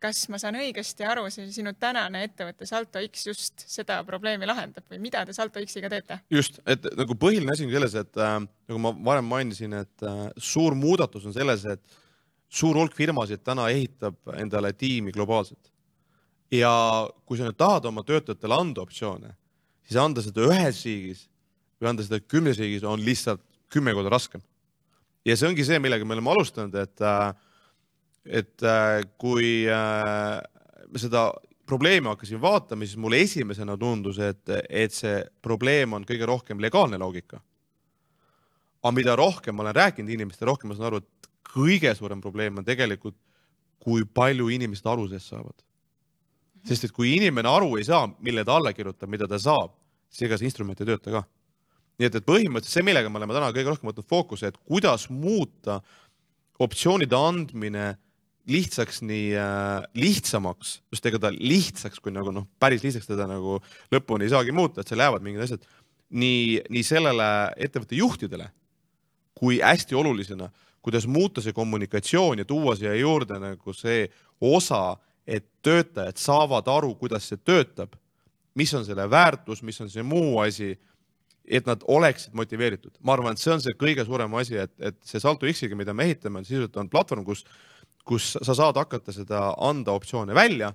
[0.00, 4.86] kas ma saan õigesti aru, see sinu tänane ettevõte Salto X just seda probleemi lahendab
[4.90, 6.20] või mida te Salto X-iga teete?
[6.32, 8.38] just, et nagu põhiline asi on selles, et äh,
[8.70, 12.00] nagu ma varem mainisin, et äh, suur muudatus on selles, et
[12.50, 15.70] suur hulk firmasid täna ehitab endale tiimi globaalselt.
[16.50, 16.70] ja
[17.26, 19.36] kui sa nüüd tahad oma töötajatele anda optsioone,
[19.86, 21.28] siis anda seda ühes riigis
[21.78, 24.42] või anda seda kümnes riigis on lihtsalt kümme korda raskem.
[25.24, 27.30] ja see ongi see, millega me oleme alustanud, et äh,
[28.26, 30.40] et äh, kui äh,
[30.98, 31.30] seda
[31.70, 36.98] probleemi hakkasin vaatama, siis mulle esimesena tundus, et, et see probleem on kõige rohkem legaalne
[36.98, 37.40] loogika.
[38.82, 42.60] aga mida rohkem ma olen rääkinud inimestele, rohkem ma saan aru, et kõige suurem probleem
[42.60, 43.16] on tegelikult,
[43.80, 45.56] kui palju inimesed aru sellest saavad.
[46.68, 49.72] sest et kui inimene aru ei saa, mille ta alla kirjutab, mida ta saab,
[50.12, 51.24] siis ega see instrument ei tööta ka.
[51.98, 55.08] nii et, et põhimõtteliselt see, millega me oleme täna kõige rohkem võtnud fookuse, et kuidas
[55.10, 55.80] muuta
[56.60, 57.96] optsioonide andmine
[58.50, 63.58] lihtsaks nii äh, lihtsamaks, just ega ta lihtsaks, kui nagu noh, päris lihtsaks teda nagu
[63.92, 65.64] lõpuni ei saagi muuta, et seal jäävad mingid asjad
[66.10, 67.28] nii, nii sellele
[67.60, 68.50] ettevõtte juhtidele
[69.40, 70.50] kui hästi olulisena,
[70.82, 74.06] kuidas muuta see kommunikatsioon ja tuua siia juurde nagu see
[74.40, 77.92] osa, et töötajad saavad aru, kuidas see töötab,
[78.54, 80.72] mis on selle väärtus, mis on see muu asi,
[81.44, 82.92] et nad oleksid motiveeritud.
[83.02, 85.94] ma arvan, et see on see kõige suurem asi, et, et see Salto X-iga, mida
[85.94, 87.44] me ehitame, on sisuliselt on platvorm, kus
[88.10, 90.72] kus sa saad hakata seda anda optsioone välja.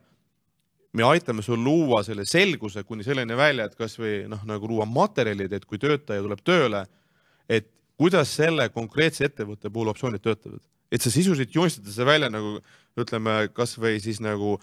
[0.96, 5.52] me aitame sul luua selle selguse kuni selleni välja, et kasvõi noh, nagu luua materjalid,
[5.52, 6.86] et kui töötaja tuleb tööle,
[7.52, 7.68] et
[8.00, 12.58] kuidas selle konkreetse ettevõtte puhul optsioonid töötavad, et sa sisuliselt joonistad seda välja nagu
[13.00, 14.58] ütleme, kasvõi siis nagu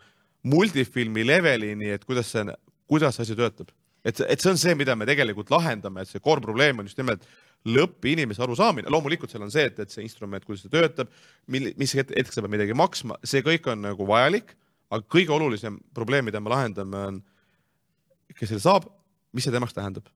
[0.49, 2.45] multifilmi levelini, et kuidas see,
[2.90, 3.71] kuidas see asi töötab.
[4.05, 6.99] et, et see on see, mida me tegelikult lahendame, et see core probleem on just
[6.99, 7.23] nimelt
[7.62, 11.12] lõppinimese arusaamine, loomulikult seal on see, et, et see instrument, kuidas ta töötab,
[11.47, 14.57] mil-, mis hetk sa pead midagi maksma, see kõik on nagu vajalik,
[14.92, 17.21] aga kõige olulisem probleem, mida me lahendame, on,
[18.35, 18.90] kes selle saab,
[19.33, 20.11] mis see temaks tähendab.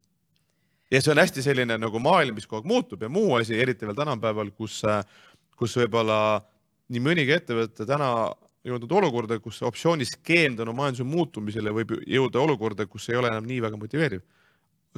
[0.90, 3.88] Ja see on hästi selline nagu maailm, mis kogu aeg muutub ja muu asi, eriti
[3.88, 4.82] veel tänapäeval, kus,
[5.58, 6.18] kus võib-olla
[6.92, 8.10] nii mõnigi ettevõte täna
[8.66, 13.62] jõudnud olukorda, kus optsiooniskeem tänu majanduse muutumisele võib jõuda olukorda, kus ei ole enam nii
[13.62, 14.24] väga motiveeriv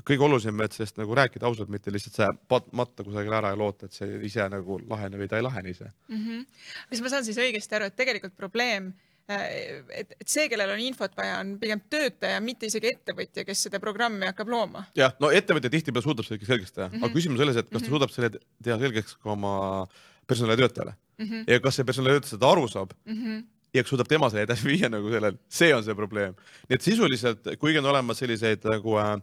[0.07, 2.29] kõige olulisem, et sellest nagu rääkida ausalt, mitte lihtsalt see
[2.77, 5.88] matta kusagile ära ja loota, et see ise nagu laheneb või ta ei lahene ise
[5.88, 6.20] mm.
[6.24, 6.44] -hmm.
[6.90, 8.92] kas ma saan siis õigesti aru, et tegelikult probleem
[9.28, 13.80] et, et see, kellel on infot vaja, on pigem töötaja, mitte isegi ettevõtja, kes seda
[13.82, 14.86] programmi hakkab looma.
[14.98, 17.04] jah, no ettevõtja tihtipeale suudab seda selgeks teha mm, -hmm.
[17.04, 17.92] aga küsimus on selles, et kas ta mm -hmm.
[17.92, 18.30] suudab selle
[18.64, 19.86] teha selgeks ka oma
[20.26, 21.44] personalitöötajale mm -hmm.
[21.46, 23.22] ja kas see personalitöötaja seda aru saab mm.
[23.22, 26.34] -hmm ja kas suudab tema selle edasi viia nagu sellel, see on see probleem.
[26.68, 29.20] nii et sisuliselt, kuigi on olemas selliseid nagu äh,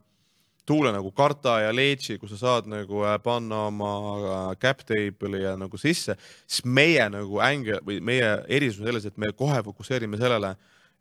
[0.66, 5.44] tuule nagu Karta ja Leedži, kus sa saad nagu äh, panna oma äh, cap table'i
[5.44, 9.62] ja nagu sisse, siis meie nagu ängel või meie erisus on selles, et me kohe
[9.66, 10.56] fokusseerime sellele,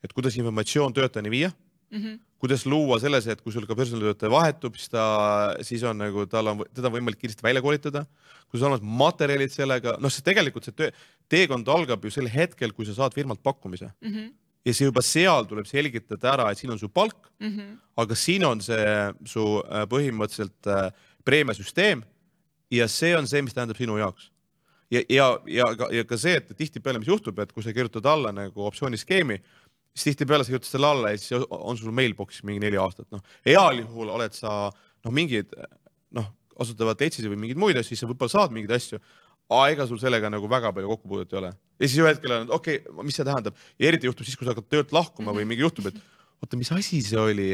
[0.05, 1.99] et kuidas informatsioon töötajani viia mm.
[2.03, 2.21] -hmm.
[2.39, 6.53] kuidas luua selles, et kui sul ka personalitöötaja vahetub, siis ta, siis on nagu, tal
[6.53, 8.07] on, teda on võimalik kiiresti välja koolitada.
[8.49, 10.91] kui sul on olemas materjalid sellega, noh, see tegelikult see töö,
[11.29, 14.13] teekond algab ju sel hetkel, kui sa saad firmalt pakkumise mm.
[14.13, 14.33] -hmm
[14.65, 17.73] ja see juba seal tuleb selgitada ära, et siin on su palk mm, -hmm.
[18.01, 18.93] aga siin on see
[19.29, 20.91] su äh, põhimõtteliselt äh,
[21.25, 22.05] preemiasüsteem
[22.71, 24.31] ja see on see, mis tähendab sinu jaoks.
[24.91, 28.33] ja, ja, ja, ja ka see, et tihtipeale, mis juhtub, et kui sa kirjutad alla
[28.33, 29.41] nagu optsiooniskeemi,
[29.95, 33.23] siis tihtipeale sa kirjutad selle alla ja siis on sul mailbox'is mingi neli aastat, noh,
[33.47, 35.53] heal juhul oled sa noh, mingid
[36.15, 39.01] noh, asutavad Eestis või mingeid muid asju, siis sa võib-olla saad mingeid asju,
[39.53, 41.53] aa, ega sul sellega nagu väga palju kokkupuudet ei ole.
[41.53, 44.47] ja siis ühel hetkel on, okei okay,, mis see tähendab ja eriti juhtub siis, kui
[44.47, 45.99] sa hakkad töölt lahkuma või mingi juhtub, et
[46.43, 47.49] oota, mis asi see oli,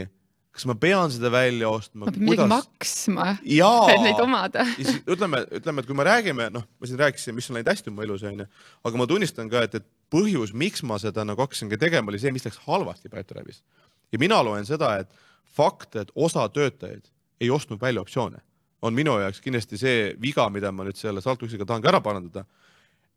[0.54, 2.06] kas ma pean seda välja ostma?
[2.06, 4.66] ma pean midagi maksma, et neid omada.
[4.78, 8.06] ütleme, ütleme, et kui me räägime, noh, ma siin rääkisin, mis on läinud hästi oma
[8.06, 8.46] elus onju,
[8.86, 12.34] aga ma tunnistan ka, et, et põhjus, miks ma seda nagu hakkasingi tegema, oli see,
[12.34, 13.64] mis läks halvasti Pipedrive'is.
[14.12, 15.10] ja mina loen seda, et
[15.50, 18.42] fakt, et osa töötajaid ei ostnud välja optsioone
[18.82, 22.44] on minu jaoks kindlasti see viga, mida ma nüüd selle saltuksiga tahan ka ära parandada.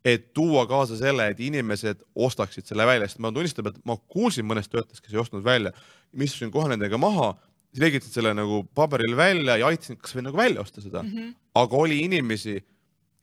[0.04, 4.44] et tuua kaasa selle, et inimesed ostaksid selle välja, sest ma tunnistan, et ma kuulsin
[4.44, 5.72] mõnest töötajast, kes ei ostnud välja,
[6.12, 7.30] istusin kohe nendega maha,
[7.72, 11.14] selgitasin selle nagu paberil välja ja aitasin kasvõi nagu välja osta seda mm.
[11.14, 11.30] -hmm.
[11.56, 12.58] aga oli inimesi,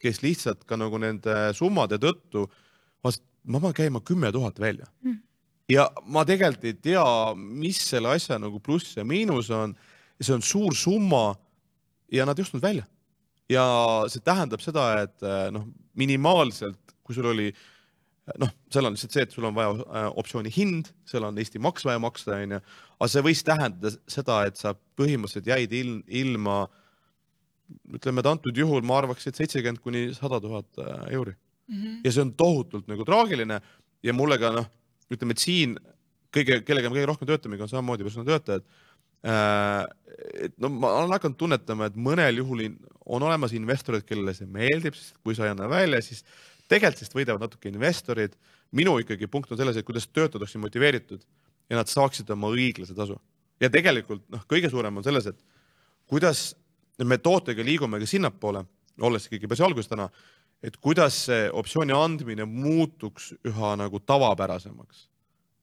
[0.00, 2.46] kes lihtsalt ka nagu nende summade tõttu,
[3.44, 5.12] ma pean käima kümme tuhat välja mm.
[5.12, 5.20] -hmm.
[5.68, 9.76] ja ma tegelikult ei tea, mis selle asja nagu pluss ja miinus on.
[10.20, 11.36] see on suur summa
[12.12, 12.86] ja nad ei ostnud välja.
[13.50, 13.64] ja
[14.10, 15.66] see tähendab seda, et eh, noh,
[15.98, 17.48] minimaalselt, kui sul oli
[18.38, 21.62] noh, seal on lihtsalt see, et sul on vaja äh, optsiooni hind, seal on Eesti
[21.62, 22.60] maks vaja maksta, onju,
[22.98, 26.62] aga see võis tähendada seda, et sa põhimõtteliselt jäid il, ilma
[27.96, 31.74] ütleme, et antud juhul ma arvaks, et seitsekümmend kuni sada tuhat äh, euri mm.
[31.74, 31.96] -hmm.
[32.04, 33.60] ja see on tohutult nagu traagiline
[34.02, 34.70] ja mulle ka noh,
[35.10, 35.74] ütleme, et siin
[36.30, 38.89] kõige, kellega me kõige rohkem töötamegi, on samamoodi personalitöötajad Äh,
[39.24, 42.64] et no ma olen hakanud tunnetama, et mõnel juhul
[43.10, 46.22] on olemas investorid, kellele see meeldib, sest kui sa ei anna välja, siis
[46.70, 48.36] tegelikult sellest võidavad natuke investorid.
[48.72, 51.22] minu ikkagi punkt on selles, et kuidas töötajad oleksid motiveeritud
[51.70, 53.18] ja nad saaksid oma õiglase tasu.
[53.60, 55.44] ja tegelikult noh, kõige suurem on selles, et
[56.06, 56.54] kuidas
[57.04, 58.64] me tootega liigume ka sinnapoole,
[59.00, 60.08] olles ikkagi päris alguses täna,
[60.62, 65.10] et kuidas see optsiooni andmine muutuks üha nagu tavapärasemaks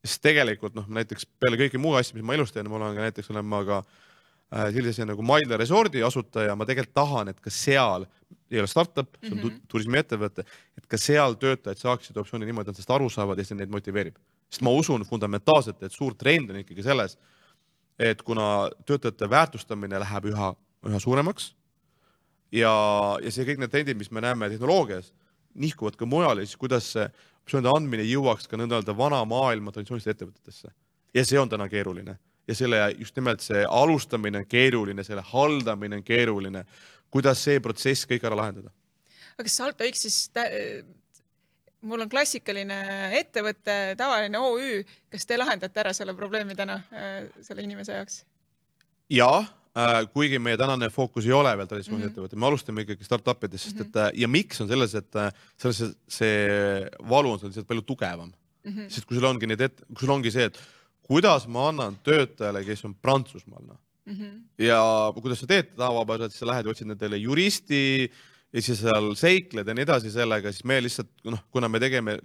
[0.06, 3.08] sest tegelikult noh, näiteks peale kõiki muu asju, mis ma elus teen, mul on ka
[3.08, 7.54] näiteks olen ma ka äh, sellise nagu Mailde resordi asutaja, ma tegelikult tahan, et ka
[7.54, 8.08] seal,
[8.52, 9.62] ei ole startup, see on mm -hmm.
[9.68, 10.46] turismiettevõte,
[10.78, 14.16] et ka seal töötajad saaksid optsiooni niimoodi, et sellest aru saavad ja see neid motiveerib.
[14.50, 17.18] sest ma usun fundamentaalselt, et suur trend on ikkagi selles,
[18.00, 20.56] et kuna töötajate väärtustamine läheb üha,
[20.86, 21.56] üha suuremaks
[22.52, 22.74] ja,
[23.24, 25.12] ja see kõik need trendid, mis me näeme tehnoloogias,
[25.58, 27.08] nihkuvad ka mujale, siis kuidas see
[27.48, 30.74] optsioonide andmine jõuaks ka nõnda-öelda vana maailma traditsiooniliste ettevõtetesse.
[31.16, 35.96] ja see on täna keeruline ja selle just nimelt see alustamine on keeruline, selle haldamine
[35.96, 36.66] on keeruline.
[37.10, 38.72] kuidas see protsess kõik ära lahendada?
[39.38, 40.32] aga kas Salto X siis
[41.88, 42.78] mul on klassikaline
[43.20, 44.82] ettevõte, tavaline OÜ,
[45.14, 48.26] kas te lahendate ära selle probleemi täna äh, selle inimese jaoks?
[49.10, 49.46] jaa
[50.14, 52.40] kuigi meie tänane fookus ei ole veel traditsiooniline mm -hmm.
[52.40, 54.22] me alustame ikkagi startup idest, sest et mm -hmm.
[54.22, 58.32] ja miks on selles, et äh, selles see, see valu on seal lihtsalt palju tugevam
[58.32, 58.72] mm.
[58.72, 58.90] -hmm.
[58.90, 60.60] sest kui sul ongi need, kui sul ongi see, et
[61.08, 64.64] kuidas ma annan töötajale, kes on Prantsusmaal noh mm -hmm.
[64.64, 68.12] ja kuidas sa teed tavapäraselt, siis sa lähed ja otsid nendele juristi
[68.54, 72.20] ja siis seal seikled ja nii edasi sellega, siis me lihtsalt noh, kuna me tegeme,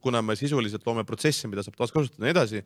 [0.00, 2.64] kuna me sisuliselt loome protsesse, mida saab taaskasutada ja nii edasi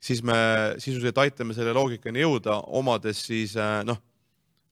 [0.00, 0.36] siis me
[0.78, 4.00] sisuliselt aitame selle loogikani jõuda, omades siis äh, noh,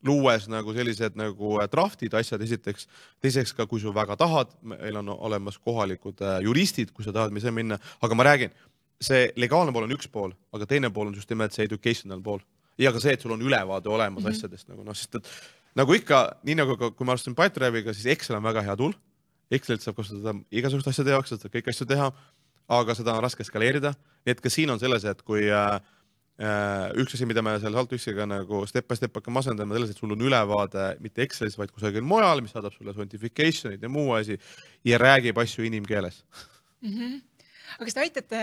[0.06, 2.86] luues nagu sellised nagu äh, draft'id, asjad esiteks,
[3.24, 7.34] teiseks ka, kui sa väga tahad, meil on olemas kohalikud äh, juristid, kui sa tahad
[7.36, 8.54] ise minna, aga ma räägin,
[9.02, 12.40] see legaalne pool on üks pool, aga teine pool on just nimelt see educational pool
[12.80, 14.36] ja ka see, et sul on ülevaade olemas mm -hmm.
[14.36, 15.28] asjadest nagu noh, sest et
[15.76, 18.94] nagu ikka, nii nagu ka, kui ma alustasin Pipedrive'iga, siis Excel on väga hea tool.
[19.50, 22.10] Excelit saab kasutada igasuguste asjade jaoks, saab kõiki asju teha
[22.68, 23.94] aga seda on raske skaleerida.
[24.26, 25.78] nii et ka siin on selles, et kui, äh,
[27.00, 30.12] üks asi, mida me selle Saltüksiga nagu step by step hakkame asendama, selles, et sul
[30.12, 34.38] on ülevaade mitte Excelis, vaid kusagil mujal, mis saadab sulle certification'id ja muu asi
[34.84, 36.24] ja räägib asju inimkeeles
[36.82, 36.92] mm.
[36.92, 37.24] -hmm
[37.76, 38.40] aga kas te aitate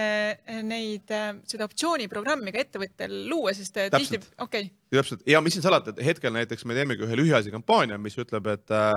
[0.68, 1.12] neid,
[1.50, 4.70] seda optsiooniprogrammi ka ettevõttel luua, sest tihti, okei okay..
[4.92, 8.50] täpselt ja mis siin salata, et hetkel näiteks me teemegi ühe lühiajalise kampaania, mis ütleb,
[8.54, 8.92] et äh,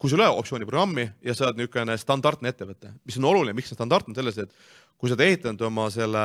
[0.00, 3.68] kui sul ei ole optsiooniprogrammi ja sa oled niisugune standardne ettevõte, mis on oluline, miks
[3.68, 4.54] see standardne, selles, et
[4.96, 6.24] kui sa oled ehitanud oma selle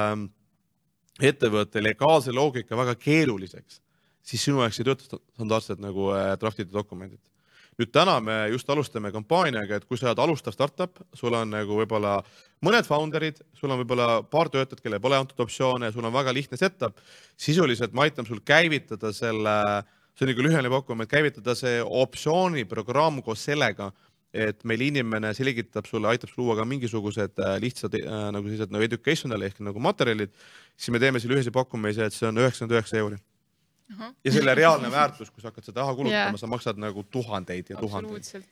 [1.23, 3.81] ettevõtte legaalse loogika väga keeruliseks,
[4.25, 7.21] siis sinu jaoks ei tööta standardsed nagu äh, draftid ja dokumendid.
[7.75, 11.75] nüüd täna me just alustame kampaaniaga, et kui sa oled alustav startup, sul on nagu
[11.75, 12.21] võib-olla
[12.63, 16.55] mõned founder'id, sul on võib-olla paar töötajat, kellele pole antud optsioone, sul on väga lihtne
[16.55, 17.01] setup,
[17.35, 19.57] sisuliselt ma aitan sul käivitada selle,
[20.15, 23.91] see on nagu lühiajaline pakkumine, käivitada see optsiooniprogramm koos sellega
[24.35, 28.73] et meil inimene selgitab sulle, aitab sul luua ka mingisugused äh, lihtsad äh, nagu sellised
[28.73, 30.33] nagu educational ehk nagu materjalid,
[30.75, 33.21] siis me teeme selle ühise pakkumise, et see on üheksakümmend üheksa euri.
[34.25, 37.69] ja selle reaalne väärtus, kui sa hakkad seda raha kulutama yeah., sa maksad nagu tuhandeid
[37.69, 38.49] ja tuhandeid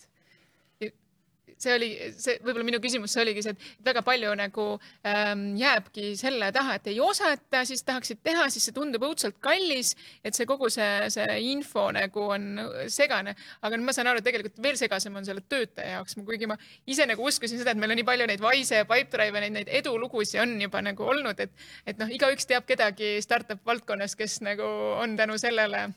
[1.62, 4.68] see oli see, võib-olla minu küsimus, see oligi see, et väga palju nagu
[5.08, 9.94] ähm, jääbki selle taha, et ei osata, siis tahaksid teha, siis see tundub õudselt kallis,
[10.24, 12.50] et see kogu see, see info nagu on
[12.92, 13.36] segane.
[13.62, 16.58] aga nüüd ma saan aru, et tegelikult veel segasem on selle töötaja jaoks, kuigi ma
[16.90, 19.74] ise nagu uskusin seda, et meil on nii palju neid Wise ja Pipedrive'i neid, neid
[19.82, 21.54] edulugusid on juba nagu olnud, et,
[21.88, 24.68] et noh, igaüks teab kedagi startup valdkonnas, kes nagu
[25.04, 25.90] on tänu sellele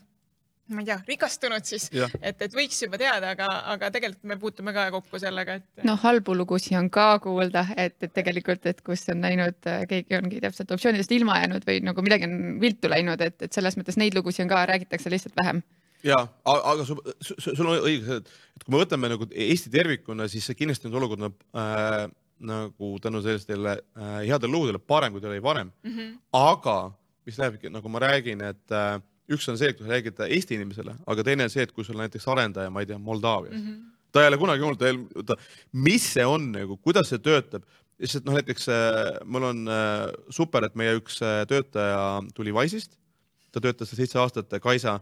[0.73, 1.87] ma ei tea, rikastunud siis,
[2.21, 5.83] et, et võiks juba teada, aga, aga tegelikult me puutume ka kokku sellega, et.
[5.87, 9.57] noh, halbu lugusid on ka kuulda, et, et tegelikult, et kus on läinud,
[9.89, 13.79] keegi ongi täpselt optsioonidest ilma jäänud või nagu midagi on viltu läinud, et, et selles
[13.79, 15.63] mõttes neid lugusid on ka, räägitakse lihtsalt vähem
[16.05, 20.87] ja, aga sul, sul on õigus, et kui me võtame nagu Eesti tervikuna, siis kindlasti
[20.89, 22.07] on see olukord äh,
[22.47, 25.93] nagu tänu sellistele äh, headele lugudele parem, kui ta oli varem mm.
[25.93, 26.17] -hmm.
[26.37, 26.77] aga
[27.27, 29.01] mis lähebki, nagu ma räägin, et äh,
[29.33, 31.99] üks on see, kui sa räägid Eesti inimesele, aga teine on see, et kui sul
[31.99, 34.05] näiteks arendaja, ma ei tea, Moldaavias mm, -hmm.
[34.11, 35.35] ta ei ole kunagi olnud,
[35.73, 37.65] mis see on nagu, kuidas see töötab,
[37.99, 42.97] lihtsalt noh, näiteks äh, mul on äh, super, et meie üks äh, töötaja tuli Wise'ist,
[43.51, 44.99] ta töötas seitse aastat, Kaisa,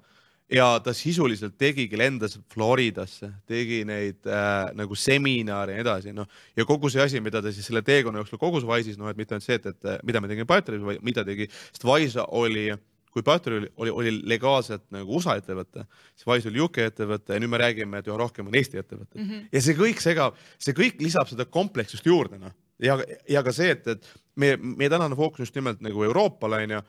[0.49, 6.27] ja ta sisuliselt tegigi, lendas Floridasse, tegi neid äh, nagu seminare ja nii edasi, noh
[6.57, 9.35] ja kogu see asi, mida ta siis selle teekonna jooksul kogus Wise'is, noh et mitte
[9.35, 12.81] ainult see, et, et mida me tegime Pipedrive'is, vaid mida tegi, sest Wise oli äh,
[13.15, 17.39] kui Battery oli, oli, oli legaalselt nagu USA ettevõte, siis Wise oli UK ettevõte ja
[17.39, 19.29] nüüd me räägime, et üha rohkem on Eesti ettevõtted mm.
[19.29, 19.45] -hmm.
[19.55, 22.51] ja see kõik segab, see kõik lisab seda komplekssust juurde, noh.
[22.83, 22.97] ja,
[23.31, 26.81] ja ka see, et, et meie, meie tänane fookus just nimelt nagu Euroopale onju,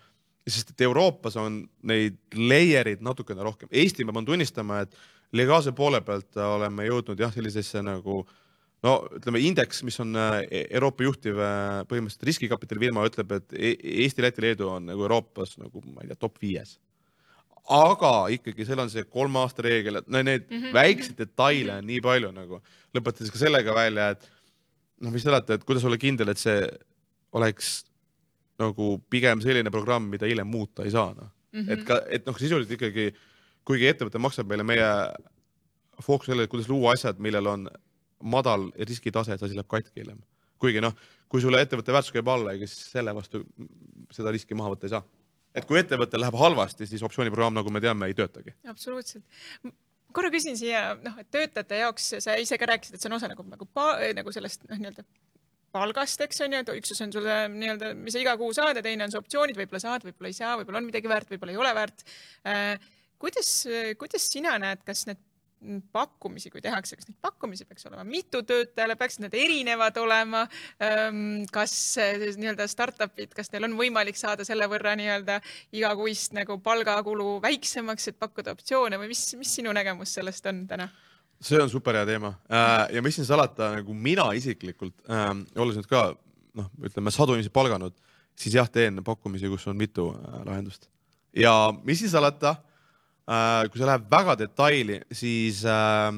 [0.50, 3.68] sest et Euroopas on neid layer'id natukene rohkem.
[3.70, 4.98] Eesti, ma pean tunnistama, et
[5.34, 8.34] legaalse poole pealt oleme jõudnud jah, sellisesse nagu äh,
[8.84, 13.76] no ütleme, indeks, mis on äh, Euroopa juhtiv äh, põhimõtteliselt riskikapitali firma, ütleb, et e-,
[14.04, 16.76] Eesti, Läti, Leedu on nagu Euroopas nagu ma ei tea, top viies.
[17.66, 20.74] aga ikkagi seal on see kolme aasta reegel, et no need mm -hmm.
[20.74, 22.60] väikseid detaile on nii palju nagu,
[22.94, 24.28] lõpetades ka sellega välja, et
[25.00, 26.68] noh, mis te olete, et kuidas olla kindel, et see
[27.32, 27.84] oleks
[28.58, 31.72] nagu pigem selline programm, mida hiljem muuta ei saa, noh -hmm..
[31.72, 33.10] et ka, et noh, sisuliselt ikkagi,
[33.66, 34.88] kuigi ettevõte maksab meile meie
[36.04, 37.66] fookus sellele, kuidas luua asjad, millel on
[38.22, 40.18] madal riskitase, et asi läheb katki hiljem.
[40.58, 40.94] kuigi noh,
[41.28, 43.42] kui sulle ettevõtte väärtus käib alla, ega siis selle vastu
[44.14, 45.02] seda riski maha võtta ei saa.
[45.54, 48.54] et kui ettevõttel läheb halvasti, siis optsiooniprogramm, nagu me teame, ei töötagi.
[48.68, 49.24] absoluutselt
[50.16, 53.28] korra küsin siia, noh, et töötajate jaoks sa ise ka rääkisid, et see on osa
[53.30, 53.68] nagu, nagu,
[54.16, 55.04] nagu sellest noh, nii-öelda
[55.76, 58.84] palgast, eks on ju, et üks on sulle nii-öelda, mis sa iga kuu saad ja
[58.84, 61.60] teine on su optsioonid, võib-olla saad, võib-olla ei saa, võib-olla on midagi väärt, võib-olla ei
[61.60, 62.06] ole väärt
[62.48, 62.92] äh,.
[63.20, 63.50] kuidas,
[64.00, 65.20] kuidas sina näed, kas need
[65.92, 70.44] pakkumisi, kui tehakse, kas neid pakkumisi peaks olema mitu töötajale, peaksid need erinevad olema?
[71.52, 71.74] Kas
[72.36, 75.40] nii-öelda startup'id, kas neil on võimalik saada selle võrra nii-öelda
[75.76, 80.90] igakuist nagu palgakulu väiksemaks, et pakkuda optsioone või mis, mis sinu nägemus sellest on täna?
[81.42, 85.76] see on super hea teema äh, ja mis siin salata, nagu mina isiklikult äh,, olles
[85.76, 86.08] nüüd ka
[86.56, 87.96] noh, ütleme sadu inimesi palganud,
[88.38, 90.88] siis jah, teen pakkumisi, kus on mitu äh, lahendust
[91.36, 91.52] ja
[91.84, 92.56] mis siin salata
[93.26, 96.10] kui see läheb väga detaili, siis äh,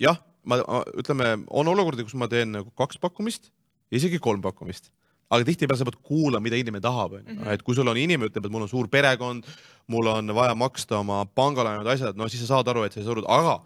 [0.00, 0.60] jah, ma,
[0.96, 3.50] ütleme, on olukordi, kus ma teen nagu kaks pakkumist,
[3.94, 4.90] isegi kolm pakkumist
[5.32, 7.34] aga tihtipeale sa pead kuulama, mida inimene tahab, onju.
[7.34, 7.48] Mhm.
[7.54, 9.46] et kui sul on inimene ütleb, et mul on suur perekond,
[9.88, 13.08] mul on vaja maksta oma pangalaenud asjad, no siis sa saad aru, et sa ei
[13.08, 13.58] surud, aga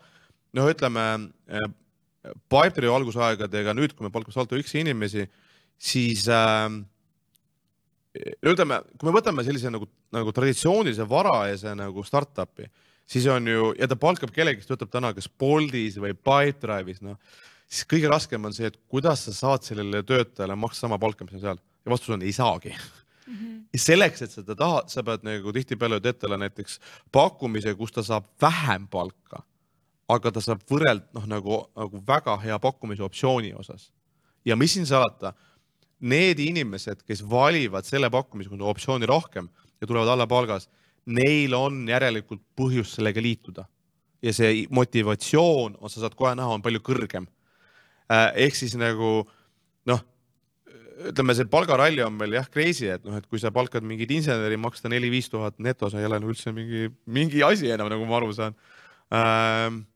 [0.56, 1.04] noh, ütleme
[1.50, 1.68] äh,
[2.50, 5.26] Pipedrive'i algusaegadega nüüd, kui me palkame Salto X inimesi,
[5.78, 6.66] siis äh,
[8.42, 12.68] ütleme, kui me võtame sellise nagu, nagu traditsioonilise varajase nagu startup'i
[13.08, 17.18] siis on ju, ja ta palkab kellegi, kes töötab täna kas Boltis või Pipedrive'is, noh,
[17.68, 21.38] siis kõige raskem on see, et kuidas sa saad sellele töötajale maksta sama palka, mis
[21.38, 23.34] on seal ja vastus on ei saagi mm.
[23.34, 23.60] -hmm.
[23.72, 26.80] ja selleks, et seda tahad, sa pead nagu tihtipeale ette näiteks
[27.12, 29.42] pakkumise, kus ta saab vähem palka,
[30.08, 33.92] aga ta saab võrreld noh, nagu, nagu väga hea pakkumise optsiooni osas.
[34.44, 35.34] ja mis siin salata,
[36.00, 39.48] need inimesed, kes valivad selle pakkumise optsiooni rohkem
[39.80, 40.68] ja tulevad alla palgas,
[41.08, 43.64] neil on järelikult põhjust sellega liituda
[44.24, 47.28] ja see motivatsioon, sa saad kohe näha, on palju kõrgem.
[48.10, 49.20] Äh, ehk siis nagu
[49.88, 50.00] noh,
[51.10, 54.58] ütleme, see palgaralli on meil jah crazy, et noh, et kui sa palkad mingit inseneri
[54.60, 58.34] maksta neli-viis tuhat netos, ei ole nagu üldse mingi, mingi asi enam, nagu ma aru
[58.36, 58.58] saan
[59.14, 59.86] ähm,.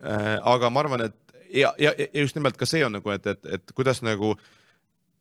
[0.00, 3.26] Äh, aga ma arvan, et ja, ja, ja just nimelt ka see on nagu, et,
[3.28, 4.30] et, et kuidas nagu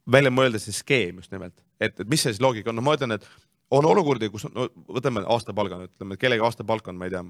[0.08, 2.96] välja mõelda see skeem just nimelt, et, et mis see siis loogika on, no ma
[2.96, 3.28] ütlen, et
[3.72, 7.24] on olukordi, kus no, võtame aastapalga, ütleme, kellegi aastapalk on, ma ei tea,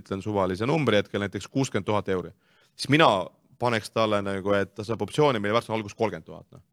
[0.00, 2.32] ütlen suvalise numbri hetkel näiteks kuuskümmend tuhat euri,
[2.76, 3.10] siis mina
[3.58, 6.64] paneks talle nagu, et ta saab optsiooni, mille väärtus on alguses kolmkümmend tuhat noh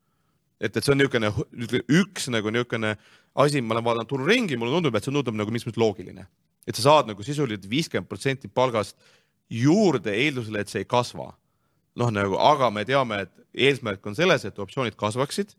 [0.64, 1.32] et, et see on niisugune
[1.92, 2.96] üks nagu niisugune
[3.44, 6.28] asi, ma olen vaadanud turu ringi, mulle tundub, et see tundub nagu mingis mõttes loogiline.
[6.64, 8.96] et sa saad nagu sisuliselt viiskümmend protsenti palgast
[9.52, 11.34] juurde eeldusel, et see ei kasva.
[11.96, 15.54] noh, nagu, aga me teame, et eesmärk on selles, et optsioonid kasvaksid.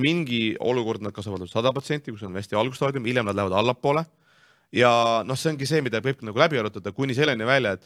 [0.00, 4.04] Mingi olukord nad kasvavad sada protsenti, kus on hästi algusstaadium, hiljem nad lähevad allapoole.
[4.72, 7.84] ja noh, see ongi see, mida võib nagu läbi arutada kuni selleni välja, et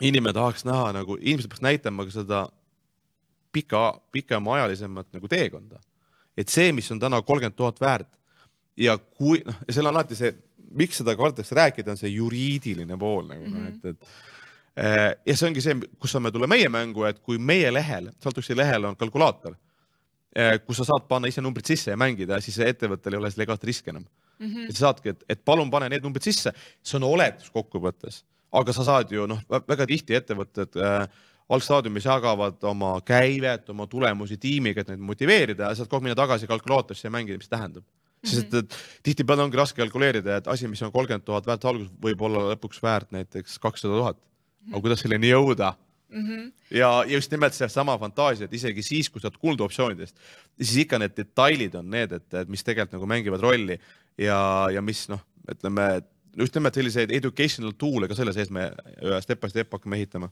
[0.00, 2.46] inimene tahaks näha nagu, inimesed peaks näitama ka seda
[3.52, 5.80] pika, pikemaajalisemat nagu teekonda.
[6.36, 8.08] et see, mis on täna kolmkümmend tuhat väärt
[8.76, 10.32] ja kui noh, ja seal on alati see,
[10.76, 13.68] miks seda kardetakse rääkida, on see juriidiline pool nagu mm, -hmm.
[13.68, 17.72] et, et eh, ja see ongi see, kus saame tulla meie mängu, et kui meie
[17.72, 19.56] lehel, Saltuxi lehel on kalkulaator,
[20.66, 23.92] kus sa saad panna ise numbrid sisse ja mängida, siis ettevõttel ei ole legaalset riski
[23.92, 24.46] enam mm.
[24.46, 24.68] -hmm.
[24.68, 28.22] et sa saadki, et, et palun pane need numbrid sisse, see on oletus kokkuvõttes,
[28.52, 31.06] aga sa saad ju noh, väga tihti ettevõtted äh,
[31.48, 36.18] algstaadiumis jagavad oma käivet, oma tulemusi tiimiga, et neid motiveerida ja saad kogu aeg minna
[36.18, 38.28] tagasi kalkulaatorisse ja mängida, mis tähendab mm.
[38.28, 38.34] -hmm.
[38.34, 42.22] sest et tihtipeale ongi raske kalkuleerida, et asi, mis on kolmkümmend tuhat väärt alguses, võib
[42.22, 44.22] olla lõpuks väärt näiteks kakssada tuhat.
[44.72, 45.74] aga kuidas selleni jõuda?
[46.08, 46.52] Mm -hmm.
[46.70, 50.16] ja just nimelt seesama fantaasia, et isegi siis, kui sa oled kuulnud optsioonidest,
[50.62, 53.78] siis ikka need detailid on need, et, et mis tegelikult nagu mängivad rolli
[54.18, 55.88] ja, ja mis noh, ütleme
[56.36, 58.68] just nimelt selliseid educational tool'e ka selle sees me
[59.24, 60.30] step by step hakkame ehitama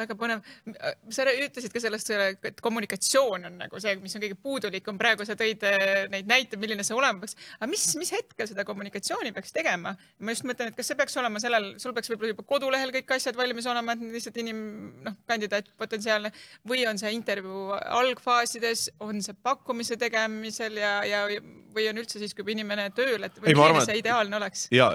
[0.00, 0.42] väga põnev.
[1.12, 2.10] sa ütlesid ka sellest,
[2.50, 4.98] et kommunikatsioon on nagu see, mis on kõige puudulikum.
[5.00, 7.36] praegu sa tõid äh, neid näiteid, milline see olema peaks.
[7.58, 9.94] aga mis, mis hetkel seda kommunikatsiooni peaks tegema?
[10.18, 13.14] ma just mõtlen, et kas see peaks olema sellel, sul peaks võib-olla juba kodulehel kõik
[13.16, 14.64] asjad valmis olema, et lihtsalt inim-,
[15.06, 16.32] noh, kandidaat potentsiaalne
[16.68, 22.34] või on see intervjuu algfaasides, on see pakkumise tegemisel ja, ja või on üldse siis,
[22.36, 24.66] kui inimene tööl, et või milline see ideaalne oleks?
[24.74, 24.90] ja,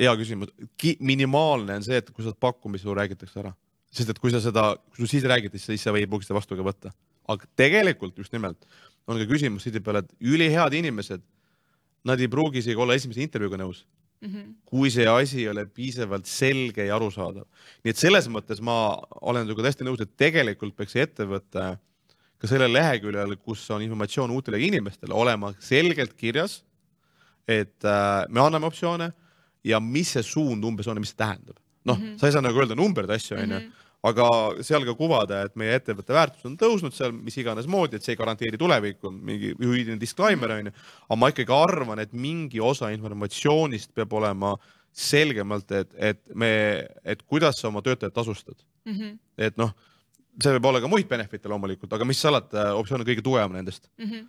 [0.00, 0.52] hea küsimus.
[1.00, 3.54] minimaalne on see, et kui sa oled pakkumise, räägitakse ära
[3.96, 6.58] sest et kui sa seda, kui sa siis räägid, siis sa ei pruugi seda vastu
[6.58, 6.92] ka võtta.
[7.26, 8.68] aga tegelikult just nimelt
[9.10, 11.22] on ka küsimus tihtipeale, et ülihead inimesed,
[12.06, 13.82] nad ei pruugi isegi olla esimese intervjuuga nõus
[14.20, 14.28] mm.
[14.28, 14.54] -hmm.
[14.64, 17.46] kui see asi ei ole piisavalt selge ja arusaadav.
[17.84, 21.66] nii et selles mõttes ma olen sinuga täiesti nõus, et tegelikult peaks see ettevõte
[22.36, 26.64] ka sellel leheküljel, kus on informatsioon uutele inimestele, olema selgelt kirjas,
[27.48, 29.12] et äh, me anname optsioone
[29.64, 31.56] ja mis see suund umbes on ja mis see tähendab.
[31.84, 34.28] noh mm -hmm., sa ei saa nagu öelda numbreid asju, onju mhm aga
[34.66, 38.14] seal ka kuvada, et meie ettevõtte väärtus on tõusnud seal mis iganes moodi, et see
[38.14, 40.74] ei garanteeri tulevikku, mingi juriidiline disclaimer on ju.
[41.08, 44.54] aga ma ikkagi arvan, et mingi osa informatsioonist peab olema
[44.96, 46.50] selgemalt, et, et me,
[47.04, 48.92] et kuidas sa oma töötajat tasustad mm.
[48.92, 49.18] -hmm.
[49.38, 49.74] et noh,
[50.40, 53.88] see võib olla ka muid benefit'e loomulikult, aga mis salata, optsioon on kõige tugevam nendest
[53.98, 54.10] mm.
[54.10, 54.26] -hmm.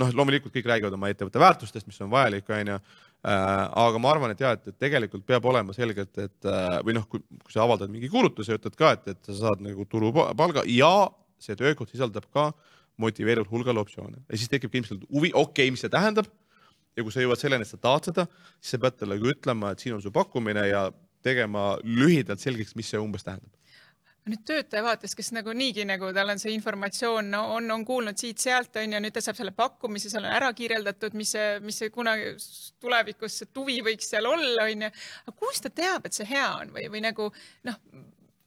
[0.00, 2.80] Noh, loomulikult kõik räägivad oma ettevõtte väärtustest, mis on vajalik, onju
[3.26, 7.06] aga ma arvan, et ja, et, et tegelikult peab olema selgelt, et äh, või noh,
[7.10, 11.08] kui, sa avaldad mingi kuulutuse, ütled ka, et, et sa saad nagu turupalga ja
[11.42, 12.50] see töökoht sisaldab ka
[13.02, 16.30] motiveerivat hulgal optsioone ja siis tekibki ilmselt huvi, okei okay,, mis see tähendab.
[16.96, 18.28] ja kui sa jõuad selleni, et sa tahad seda,
[18.60, 20.86] siis sa pead talle ka ütlema, et siin on su pakkumine ja
[21.26, 23.55] tegema lühidalt selgeks, mis see umbes tähendab
[24.30, 28.18] nüüd töötaja vaates, kes nagu niigi nagu tal on see informatsioon no, on, on kuulnud
[28.18, 31.92] siit-sealt onju, nüüd ta saab selle pakkumise, seal on ära kirjeldatud, mis see, mis see
[31.94, 32.34] kunagi
[32.82, 34.90] tulevikus see tuvi võiks seal olla onju.
[35.26, 37.28] aga kust ta teab, et see hea on või, või nagu
[37.68, 37.78] noh,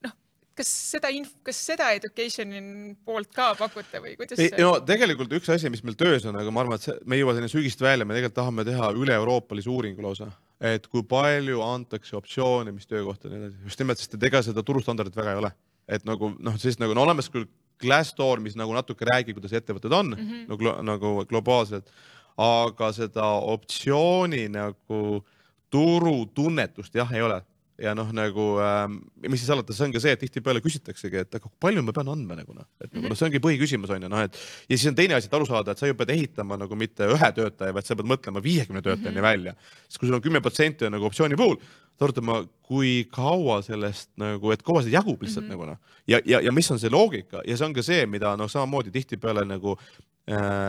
[0.03, 0.17] noh,
[0.59, 2.61] kas seda inf-, kas seda education'i
[3.07, 4.43] poolt ka pakute või kuidas?
[4.43, 7.15] ei, no tegelikult üks asi, mis meil töös on, aga ma arvan, et see, me
[7.15, 10.27] ei jõua sinna sügist välja, me tegelikult tahame teha üle-euroopalise uuringu lausa
[10.59, 14.43] et kui palju antakse optsioone, mis töökohta ja nii edasi, just nimelt, sest et ega
[14.43, 15.55] seda turustandardit väga ei ole
[15.89, 17.47] et nagu noh, siis nagu on olemas küll
[17.79, 20.47] Glassdoor, mis nagu natuke räägib, kuidas ettevõtted on mm -hmm.
[20.49, 21.91] nagu, nagu globaalselt,
[22.37, 25.23] aga seda optsiooni nagu
[25.69, 27.41] turutunnetust jah, ei ole
[27.81, 28.85] ja noh, nagu äh,
[29.27, 31.95] mis siis alati, see on ka see, et tihtipeale küsitaksegi, et aga kui palju ma
[31.95, 34.75] pean andma nagu noh, et nagu, noh, see ongi põhiküsimus on ju noh, et ja
[34.77, 37.31] siis on teine asi, et aru saada, et sa ju pead ehitama nagu mitte ühe
[37.35, 39.29] töötaja, vaid sa pead mõtlema viiekümne töötajani mm -hmm.
[39.29, 39.53] välja.
[39.87, 41.57] siis kui sul on kümme protsenti on nagu optsiooni puhul,
[41.99, 45.57] arutama, kui kaua sellest nagu, et kaua see jagub lihtsalt mm -hmm.
[45.57, 45.77] nagu noh
[46.07, 48.91] ja, ja, ja mis on see loogika ja see on ka see, mida noh, samamoodi
[48.91, 49.77] tihtipeale nagu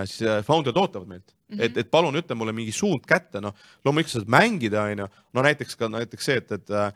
[0.08, 1.62] siis äh, founder'id ootavad meilt mm, -hmm.
[1.64, 3.54] et, et palun ütle mulle mingi suund kätte, noh
[3.84, 6.92] loomulikult sa saad mängida, onju, no näiteks ka näiteks see, et, et äh,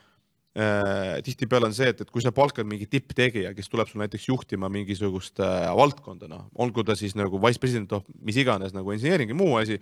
[0.55, 4.29] äh, tihtipeale on see, et, et kui sa palkad mingi tipptegija, kes tuleb sul näiteks
[4.29, 8.95] juhtima mingisugust äh, valdkonda, noh, olgu ta siis nagu vice president of mis iganes nagu
[8.95, 9.81] engineering ja muu asi,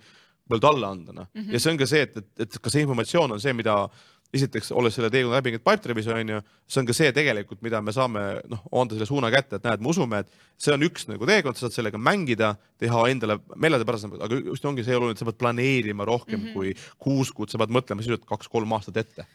[0.49, 1.53] veel talle anda, noh mm -hmm.
[1.53, 3.87] ja see on ka see, et, et, et ka see informatsioon on see, mida
[4.33, 7.81] esiteks olles selle teekonna läbi käinud Pipedrive'is on ju, see on ka see tegelikult, mida
[7.85, 11.05] me saame noh, anda selle suuna kätte, et näed, me usume, et see on üks
[11.09, 15.21] nagu teekond, sa saad sellega mängida, teha endale meelepärasemalt, aga just ongi see oluline, et
[15.21, 16.53] sa pead planeerima rohkem mm -hmm.
[16.53, 16.73] kui
[17.05, 19.27] kuus kuud, sa pead mõtlema sisuliselt kaks-kolm aastat ette.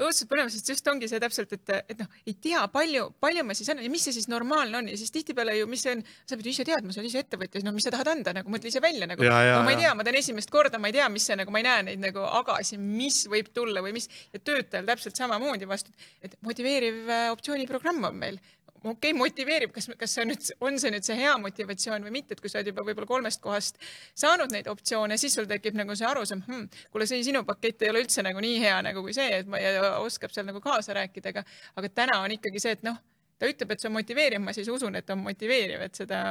[0.00, 3.54] õudselt põnev, sest just ongi see täpselt, et, et noh, ei tea, palju, palju ma
[3.54, 6.04] siis annan ja mis see siis normaalne on ja siis tihtipeale ju, mis see on,
[6.24, 8.50] sa pead ju ise teadma, sa oled ise ettevõtja, no mis sa tahad anda, nagu
[8.50, 11.08] mõtle ise välja nagu, no, ma ei tea, ma teen esimest korda, ma ei tea,
[11.08, 14.40] mis see nagu, ma ei näe neid nagu agasid, mis võib tulla või mis ja
[14.40, 18.40] töötajal täpselt samamoodi vastu, et motiveeriv äh, optsiooniprogramm on meil.
[18.80, 22.14] Okei okay,, motiveerib, kas, kas see on nüüd, on see nüüd see hea motivatsioon või
[22.14, 23.76] mitte, et kui sa oled juba võib-olla kolmest kohast
[24.16, 27.92] saanud neid optsioone, siis sul tekib nagu see arusaam hm,, kuule, see sinu pakett ei
[27.92, 30.96] ole üldse nagu nii hea nagu kui see, et ma ja oskab seal nagu kaasa
[30.96, 31.44] rääkida, aga,
[31.76, 32.96] aga täna on ikkagi see, et noh,
[33.36, 36.22] ta ütleb, et see on motiveeriv, ma siis usun, et on motiveeriv, et seda,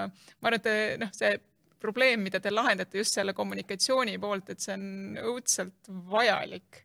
[0.41, 1.35] ma arvan, et noh, see
[1.81, 6.83] probleem, mida te lahendate just selle kommunikatsiooni poolt, et see on õudselt vajalik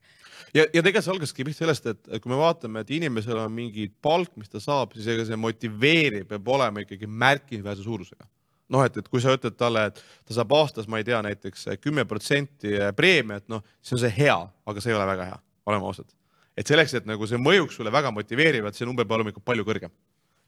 [0.54, 3.88] ja, ja tegelikult see algaski pihta sellest, et kui me vaatame, et inimesel on mingi
[4.04, 8.28] palk, mis ta saab, siis ega see motiveerib, peab olema ikkagi märkimisväärse suurusega.
[8.74, 11.68] noh, et, et kui sa ütled talle, et ta saab aastas, ma ei tea, näiteks
[11.84, 15.40] kümme protsenti preemiat, noh, siis on see hea, aga see ei ole väga hea,
[15.70, 16.08] oleme ausad.
[16.56, 19.66] et selleks, et nagu see mõjuks sulle väga motiveerivalt, see number peab olema ikka palju
[19.66, 19.92] kõrgem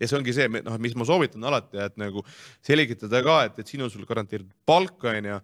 [0.00, 2.24] ja see ongi see, noh, mis ma soovitan alati, et nagu
[2.64, 5.40] selgitada ka, et, et siin on sul garanteeritud palk, onju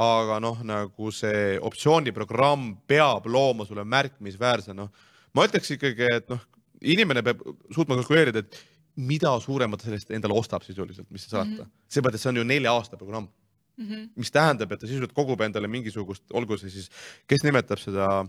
[0.00, 4.88] aga noh, nagu see optsiooniprogramm peab looma sulle märkimisväärse, noh,
[5.36, 6.40] ma ütleks ikkagi, et noh,
[6.80, 7.42] inimene peab
[7.74, 8.60] suutma kalkuleerida, et
[9.00, 11.70] mida suuremat sellest endale ostab sisuliselt, mis sa saad mm -hmm.
[11.88, 13.28] seepärast, et see on ju nelja aasta programm
[13.76, 13.86] mm.
[13.86, 14.08] -hmm.
[14.16, 16.90] mis tähendab, et ta sisuliselt kogub endale mingisugust, olgu see siis,
[17.26, 18.26] kes nimetab seda,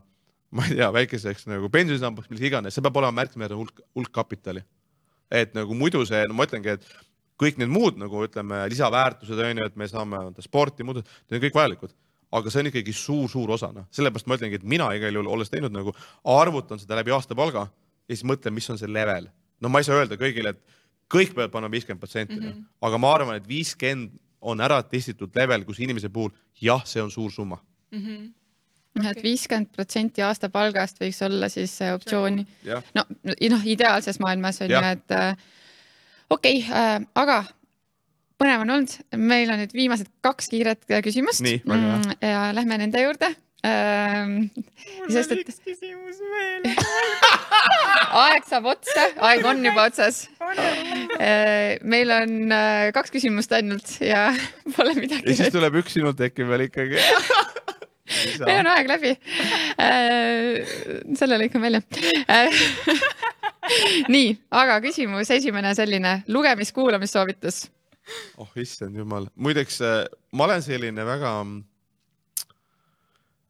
[0.51, 4.63] ma ei tea, väikeseks nagu pensionisambaks, milles iganes, see peab olema märkimisväärne hulk, hulk kapitali.
[5.31, 6.85] Et nagu muidu see, no ma ütlengi, et
[7.41, 11.45] kõik need muud nagu ütleme, lisaväärtused on ju, et me saame sporti, muud, need on
[11.47, 11.95] kõik vajalikud
[12.31, 15.51] aga see on ikkagi suur-suur osa, noh, sellepärast ma ütlengi, et mina igal juhul, olles
[15.51, 15.93] teinud nagu,
[16.37, 19.27] arvutan seda läbi aastapalga ja siis mõtlen, mis on see level.
[19.61, 20.77] no ma ei saa öelda kõigile, et
[21.11, 22.53] kõik peavad panema viiskümmend protsenti, noh.
[22.53, 22.67] mhm.
[22.87, 27.11] aga ma arvan, et viiskümmend on ära testitud level, kus inimese puhul jah, see on
[27.13, 27.59] suur summa
[27.91, 27.99] mm.
[27.99, 28.29] -hmm
[28.99, 32.45] noh, et viiskümmend protsenti aastapalgast võiks olla siis optsiooni.
[32.97, 35.33] no, noh, ideaalses maailmas on ju, et äh,
[36.29, 37.43] okei okay, äh,, aga
[38.41, 41.45] põnev on olnud, meil on nüüd viimased kaks kiiret küsimust.
[41.45, 43.29] Mm, ja lähme nende juurde
[43.65, 44.49] ähm,.
[44.97, 46.63] mul on üks küsimus veel
[48.23, 51.77] aeg saab otsa, aeg on juba otsas äh,.
[51.85, 54.31] meil on äh, kaks küsimust ainult ja
[54.75, 55.29] pole midagi.
[55.29, 56.97] ja siis tuleb üks sinult tekib veel ikkagi
[58.45, 59.11] meil on aeg läbi
[59.79, 60.71] äh,.
[61.17, 61.81] selle lõikan välja
[62.27, 62.63] äh,
[64.11, 64.31] nii,
[64.61, 67.63] aga küsimus esimene selline lugemis-kuulamissoovitus.
[68.41, 70.03] oh issand jumal, muideks äh,
[70.35, 71.35] ma olen selline väga,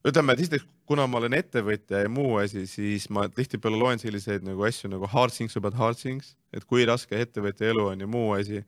[0.08, 4.44] ütleme, et esiteks, kuna ma olen ettevõtja ja muu asi, siis ma tihtipeale loen selliseid
[4.44, 8.10] nagu asju nagu hard things about hard things, et kui raske ettevõtja elu on ja
[8.12, 8.64] muu asi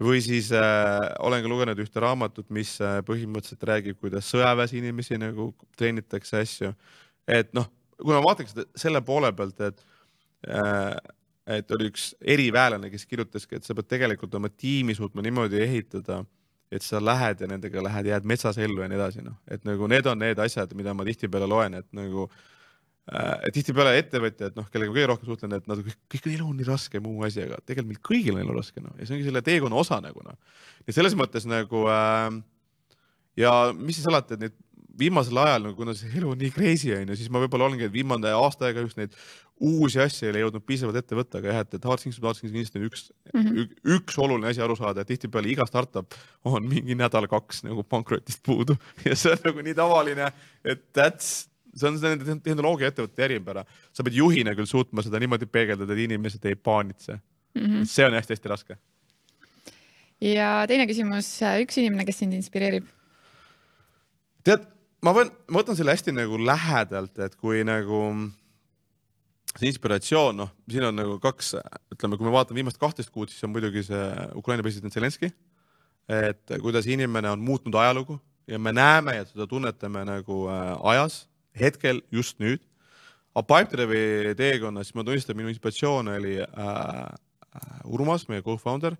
[0.00, 5.18] või siis äh, olen ka lugenud ühte raamatut, mis äh, põhimõtteliselt räägib, kuidas sõjaväes inimesi
[5.20, 6.72] nagu treenitakse asju.
[7.28, 7.68] et noh,
[8.00, 9.84] kui ma vaataks selle poole pealt, et
[10.48, 10.96] Äh,
[11.58, 16.20] et oli üks eriväelane, kes kirjutaski, et sa pead tegelikult oma tiimi suutma niimoodi ehitada,
[16.70, 19.88] et sa lähed ja nendega lähed, jääd metsas ellu ja nii edasi, noh, et nagu
[19.90, 22.44] need on need asjad, mida ma tihtipeale loen, et nagu äh,
[23.52, 27.00] tihtipeale ettevõtjad, noh, kellega kõige rohkem suhtlen, et nad kõik, kõik elu on nii raske,
[27.02, 29.80] muu asi, aga tegelikult meil kõigil on elu raske, noh, ja see ongi selle teekonna
[29.80, 30.36] osa nagu noh.
[30.86, 32.28] ja selles mõttes nagu äh,
[33.42, 34.60] ja mis siis alati, et neid
[34.98, 38.32] viimasel ajal, no kuna see elu on nii crazy onju, siis ma võib-olla olengi viimane
[38.36, 39.14] aasta aega just neid
[39.62, 42.38] uusi asju ei ole jõudnud piisavalt ette võtta, aga jah, et, et hard things hard
[42.38, 43.70] things kindlasti on üks mm, -hmm.
[43.96, 46.16] üks oluline asi aru saada, et tihtipeale iga startup
[46.48, 48.76] on mingi nädal-kaks nagu pankrotist puudu
[49.06, 50.32] ja see on nagu nii tavaline,
[50.64, 53.64] et that's see on nende tehnoloogiaettevõtete eripära.
[53.92, 57.62] sa pead juhina küll suutma seda niimoodi peegeldada, et inimesed ei paanitse mm.
[57.62, 57.84] -hmm.
[57.88, 58.76] see on hästi-hästi raske.
[60.20, 61.30] ja teine küsimus,
[61.64, 62.86] üks inimene, kes sind inspireerib?
[64.44, 64.66] tead,
[65.02, 68.02] ma võin, ma võtan selle hästi nagu lähedalt, et kui nagu
[69.52, 71.54] see inspiratsioon, noh, siin on nagu kaks,
[71.92, 74.04] ütleme, kui me vaatame viimast kahtteist kuud, siis on muidugi see
[74.38, 75.32] Ukraina president Zelenskõi.
[76.08, 81.28] et kuidas inimene on muutnud ajalugu ja me näeme ja seda tunnetame nagu äh, ajas,
[81.58, 82.62] hetkel, just nüüd.
[83.34, 87.06] aga Pipedrive'i teekonnas, ma tunnistan, minu inspiratsioon oli äh,
[87.84, 88.96] Urmas, meie co-founder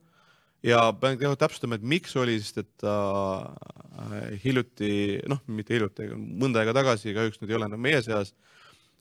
[0.62, 2.94] ja pean täpsustama, et miks oli, sest et ta
[3.42, 8.32] äh, hiljuti, noh, mitte hiljuti, mõnda aega tagasi, kahjuks nüüd ei ole enam meie seas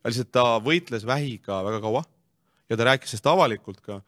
[0.07, 2.01] lihtsalt ta võitles vähiga väga kaua
[2.69, 4.01] ja ta rääkis sellest avalikult ka.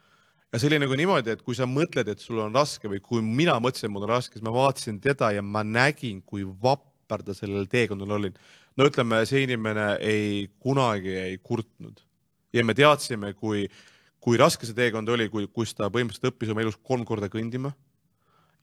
[0.52, 3.22] ja see oli nagu niimoodi, et kui sa mõtled, et sul on raske või kui
[3.22, 7.26] mina mõtlesin, et mul on raske, siis ma vaatasin teda ja ma nägin, kui vapper
[7.26, 8.34] ta sellel teekonnal oli.
[8.78, 12.04] No ütleme, see inimene ei kunagi ei kurtnud
[12.54, 13.68] ja me teadsime, kui,
[14.22, 17.74] kui raske see teekond oli, kui, kus ta põhimõtteliselt õppis oma elus kolm korda kõndima.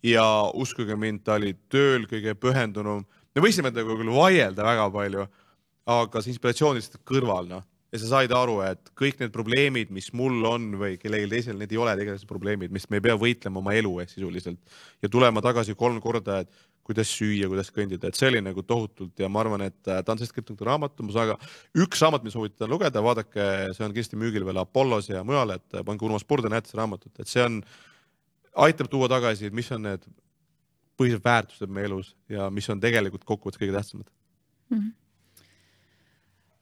[0.03, 3.05] ja uskuge mind, ta oli tööl kõige pühendunum.
[3.35, 5.29] me võisime temaga küll vaielda väga palju
[5.91, 7.65] aga see inspiratsioon lihtsalt kõrval, noh.
[7.91, 11.73] Ja sa said aru, et kõik need probleemid, mis mul on või kellelgi teisel, need
[11.75, 15.43] ei ole tegelikult probleemid, mis me ei pea võitlema oma elu eest sisuliselt ja tulema
[15.43, 19.43] tagasi kolm korda, et kuidas süüa, kuidas kõndida, et see oli nagu tohutult ja ma
[19.43, 21.37] arvan, et äh, ta on sellest kirjutanud raamatu, aga
[21.79, 25.77] üks raamat, mida soovitan lugeda, vaadake, see on kindlasti müügil veel Apollos ja mujal, et
[25.77, 27.61] äh, pange Urmas Purde, näete seda raamatut, et see on,
[28.67, 30.07] aitab tuua tagasi, et mis on need
[30.99, 34.79] põhilised väärtused meie elus ja mis on tegelikult kokkuvõttes kõige tähtsamad mm.
[34.79, 35.00] -hmm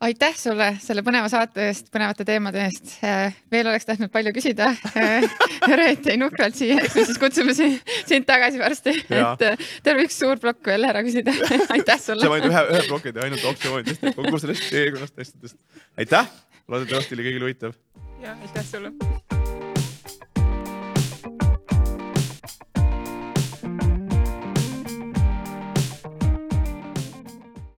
[0.00, 2.94] aitäh sulle selle põneva saate eest, põnevate teemade eest.
[3.04, 4.70] Äh, veel oleks tahtnud palju küsida.
[4.94, 5.26] Äh,
[5.80, 10.18] Reet jäi nukralt siia, eks me siis kutsume sind tagasi varsti, et äh, terve üks
[10.22, 11.34] suur plokk veel ära küsida.
[11.76, 12.26] aitäh sulle.
[12.26, 15.58] sa võid ühe, ühe ploki teha ainult optsioonidest, kogu sellest teekonnast asjadest.
[15.98, 16.30] aitäh,
[16.68, 17.74] loodetavasti oli kõigil huvitav.
[18.22, 18.94] ja aitäh sulle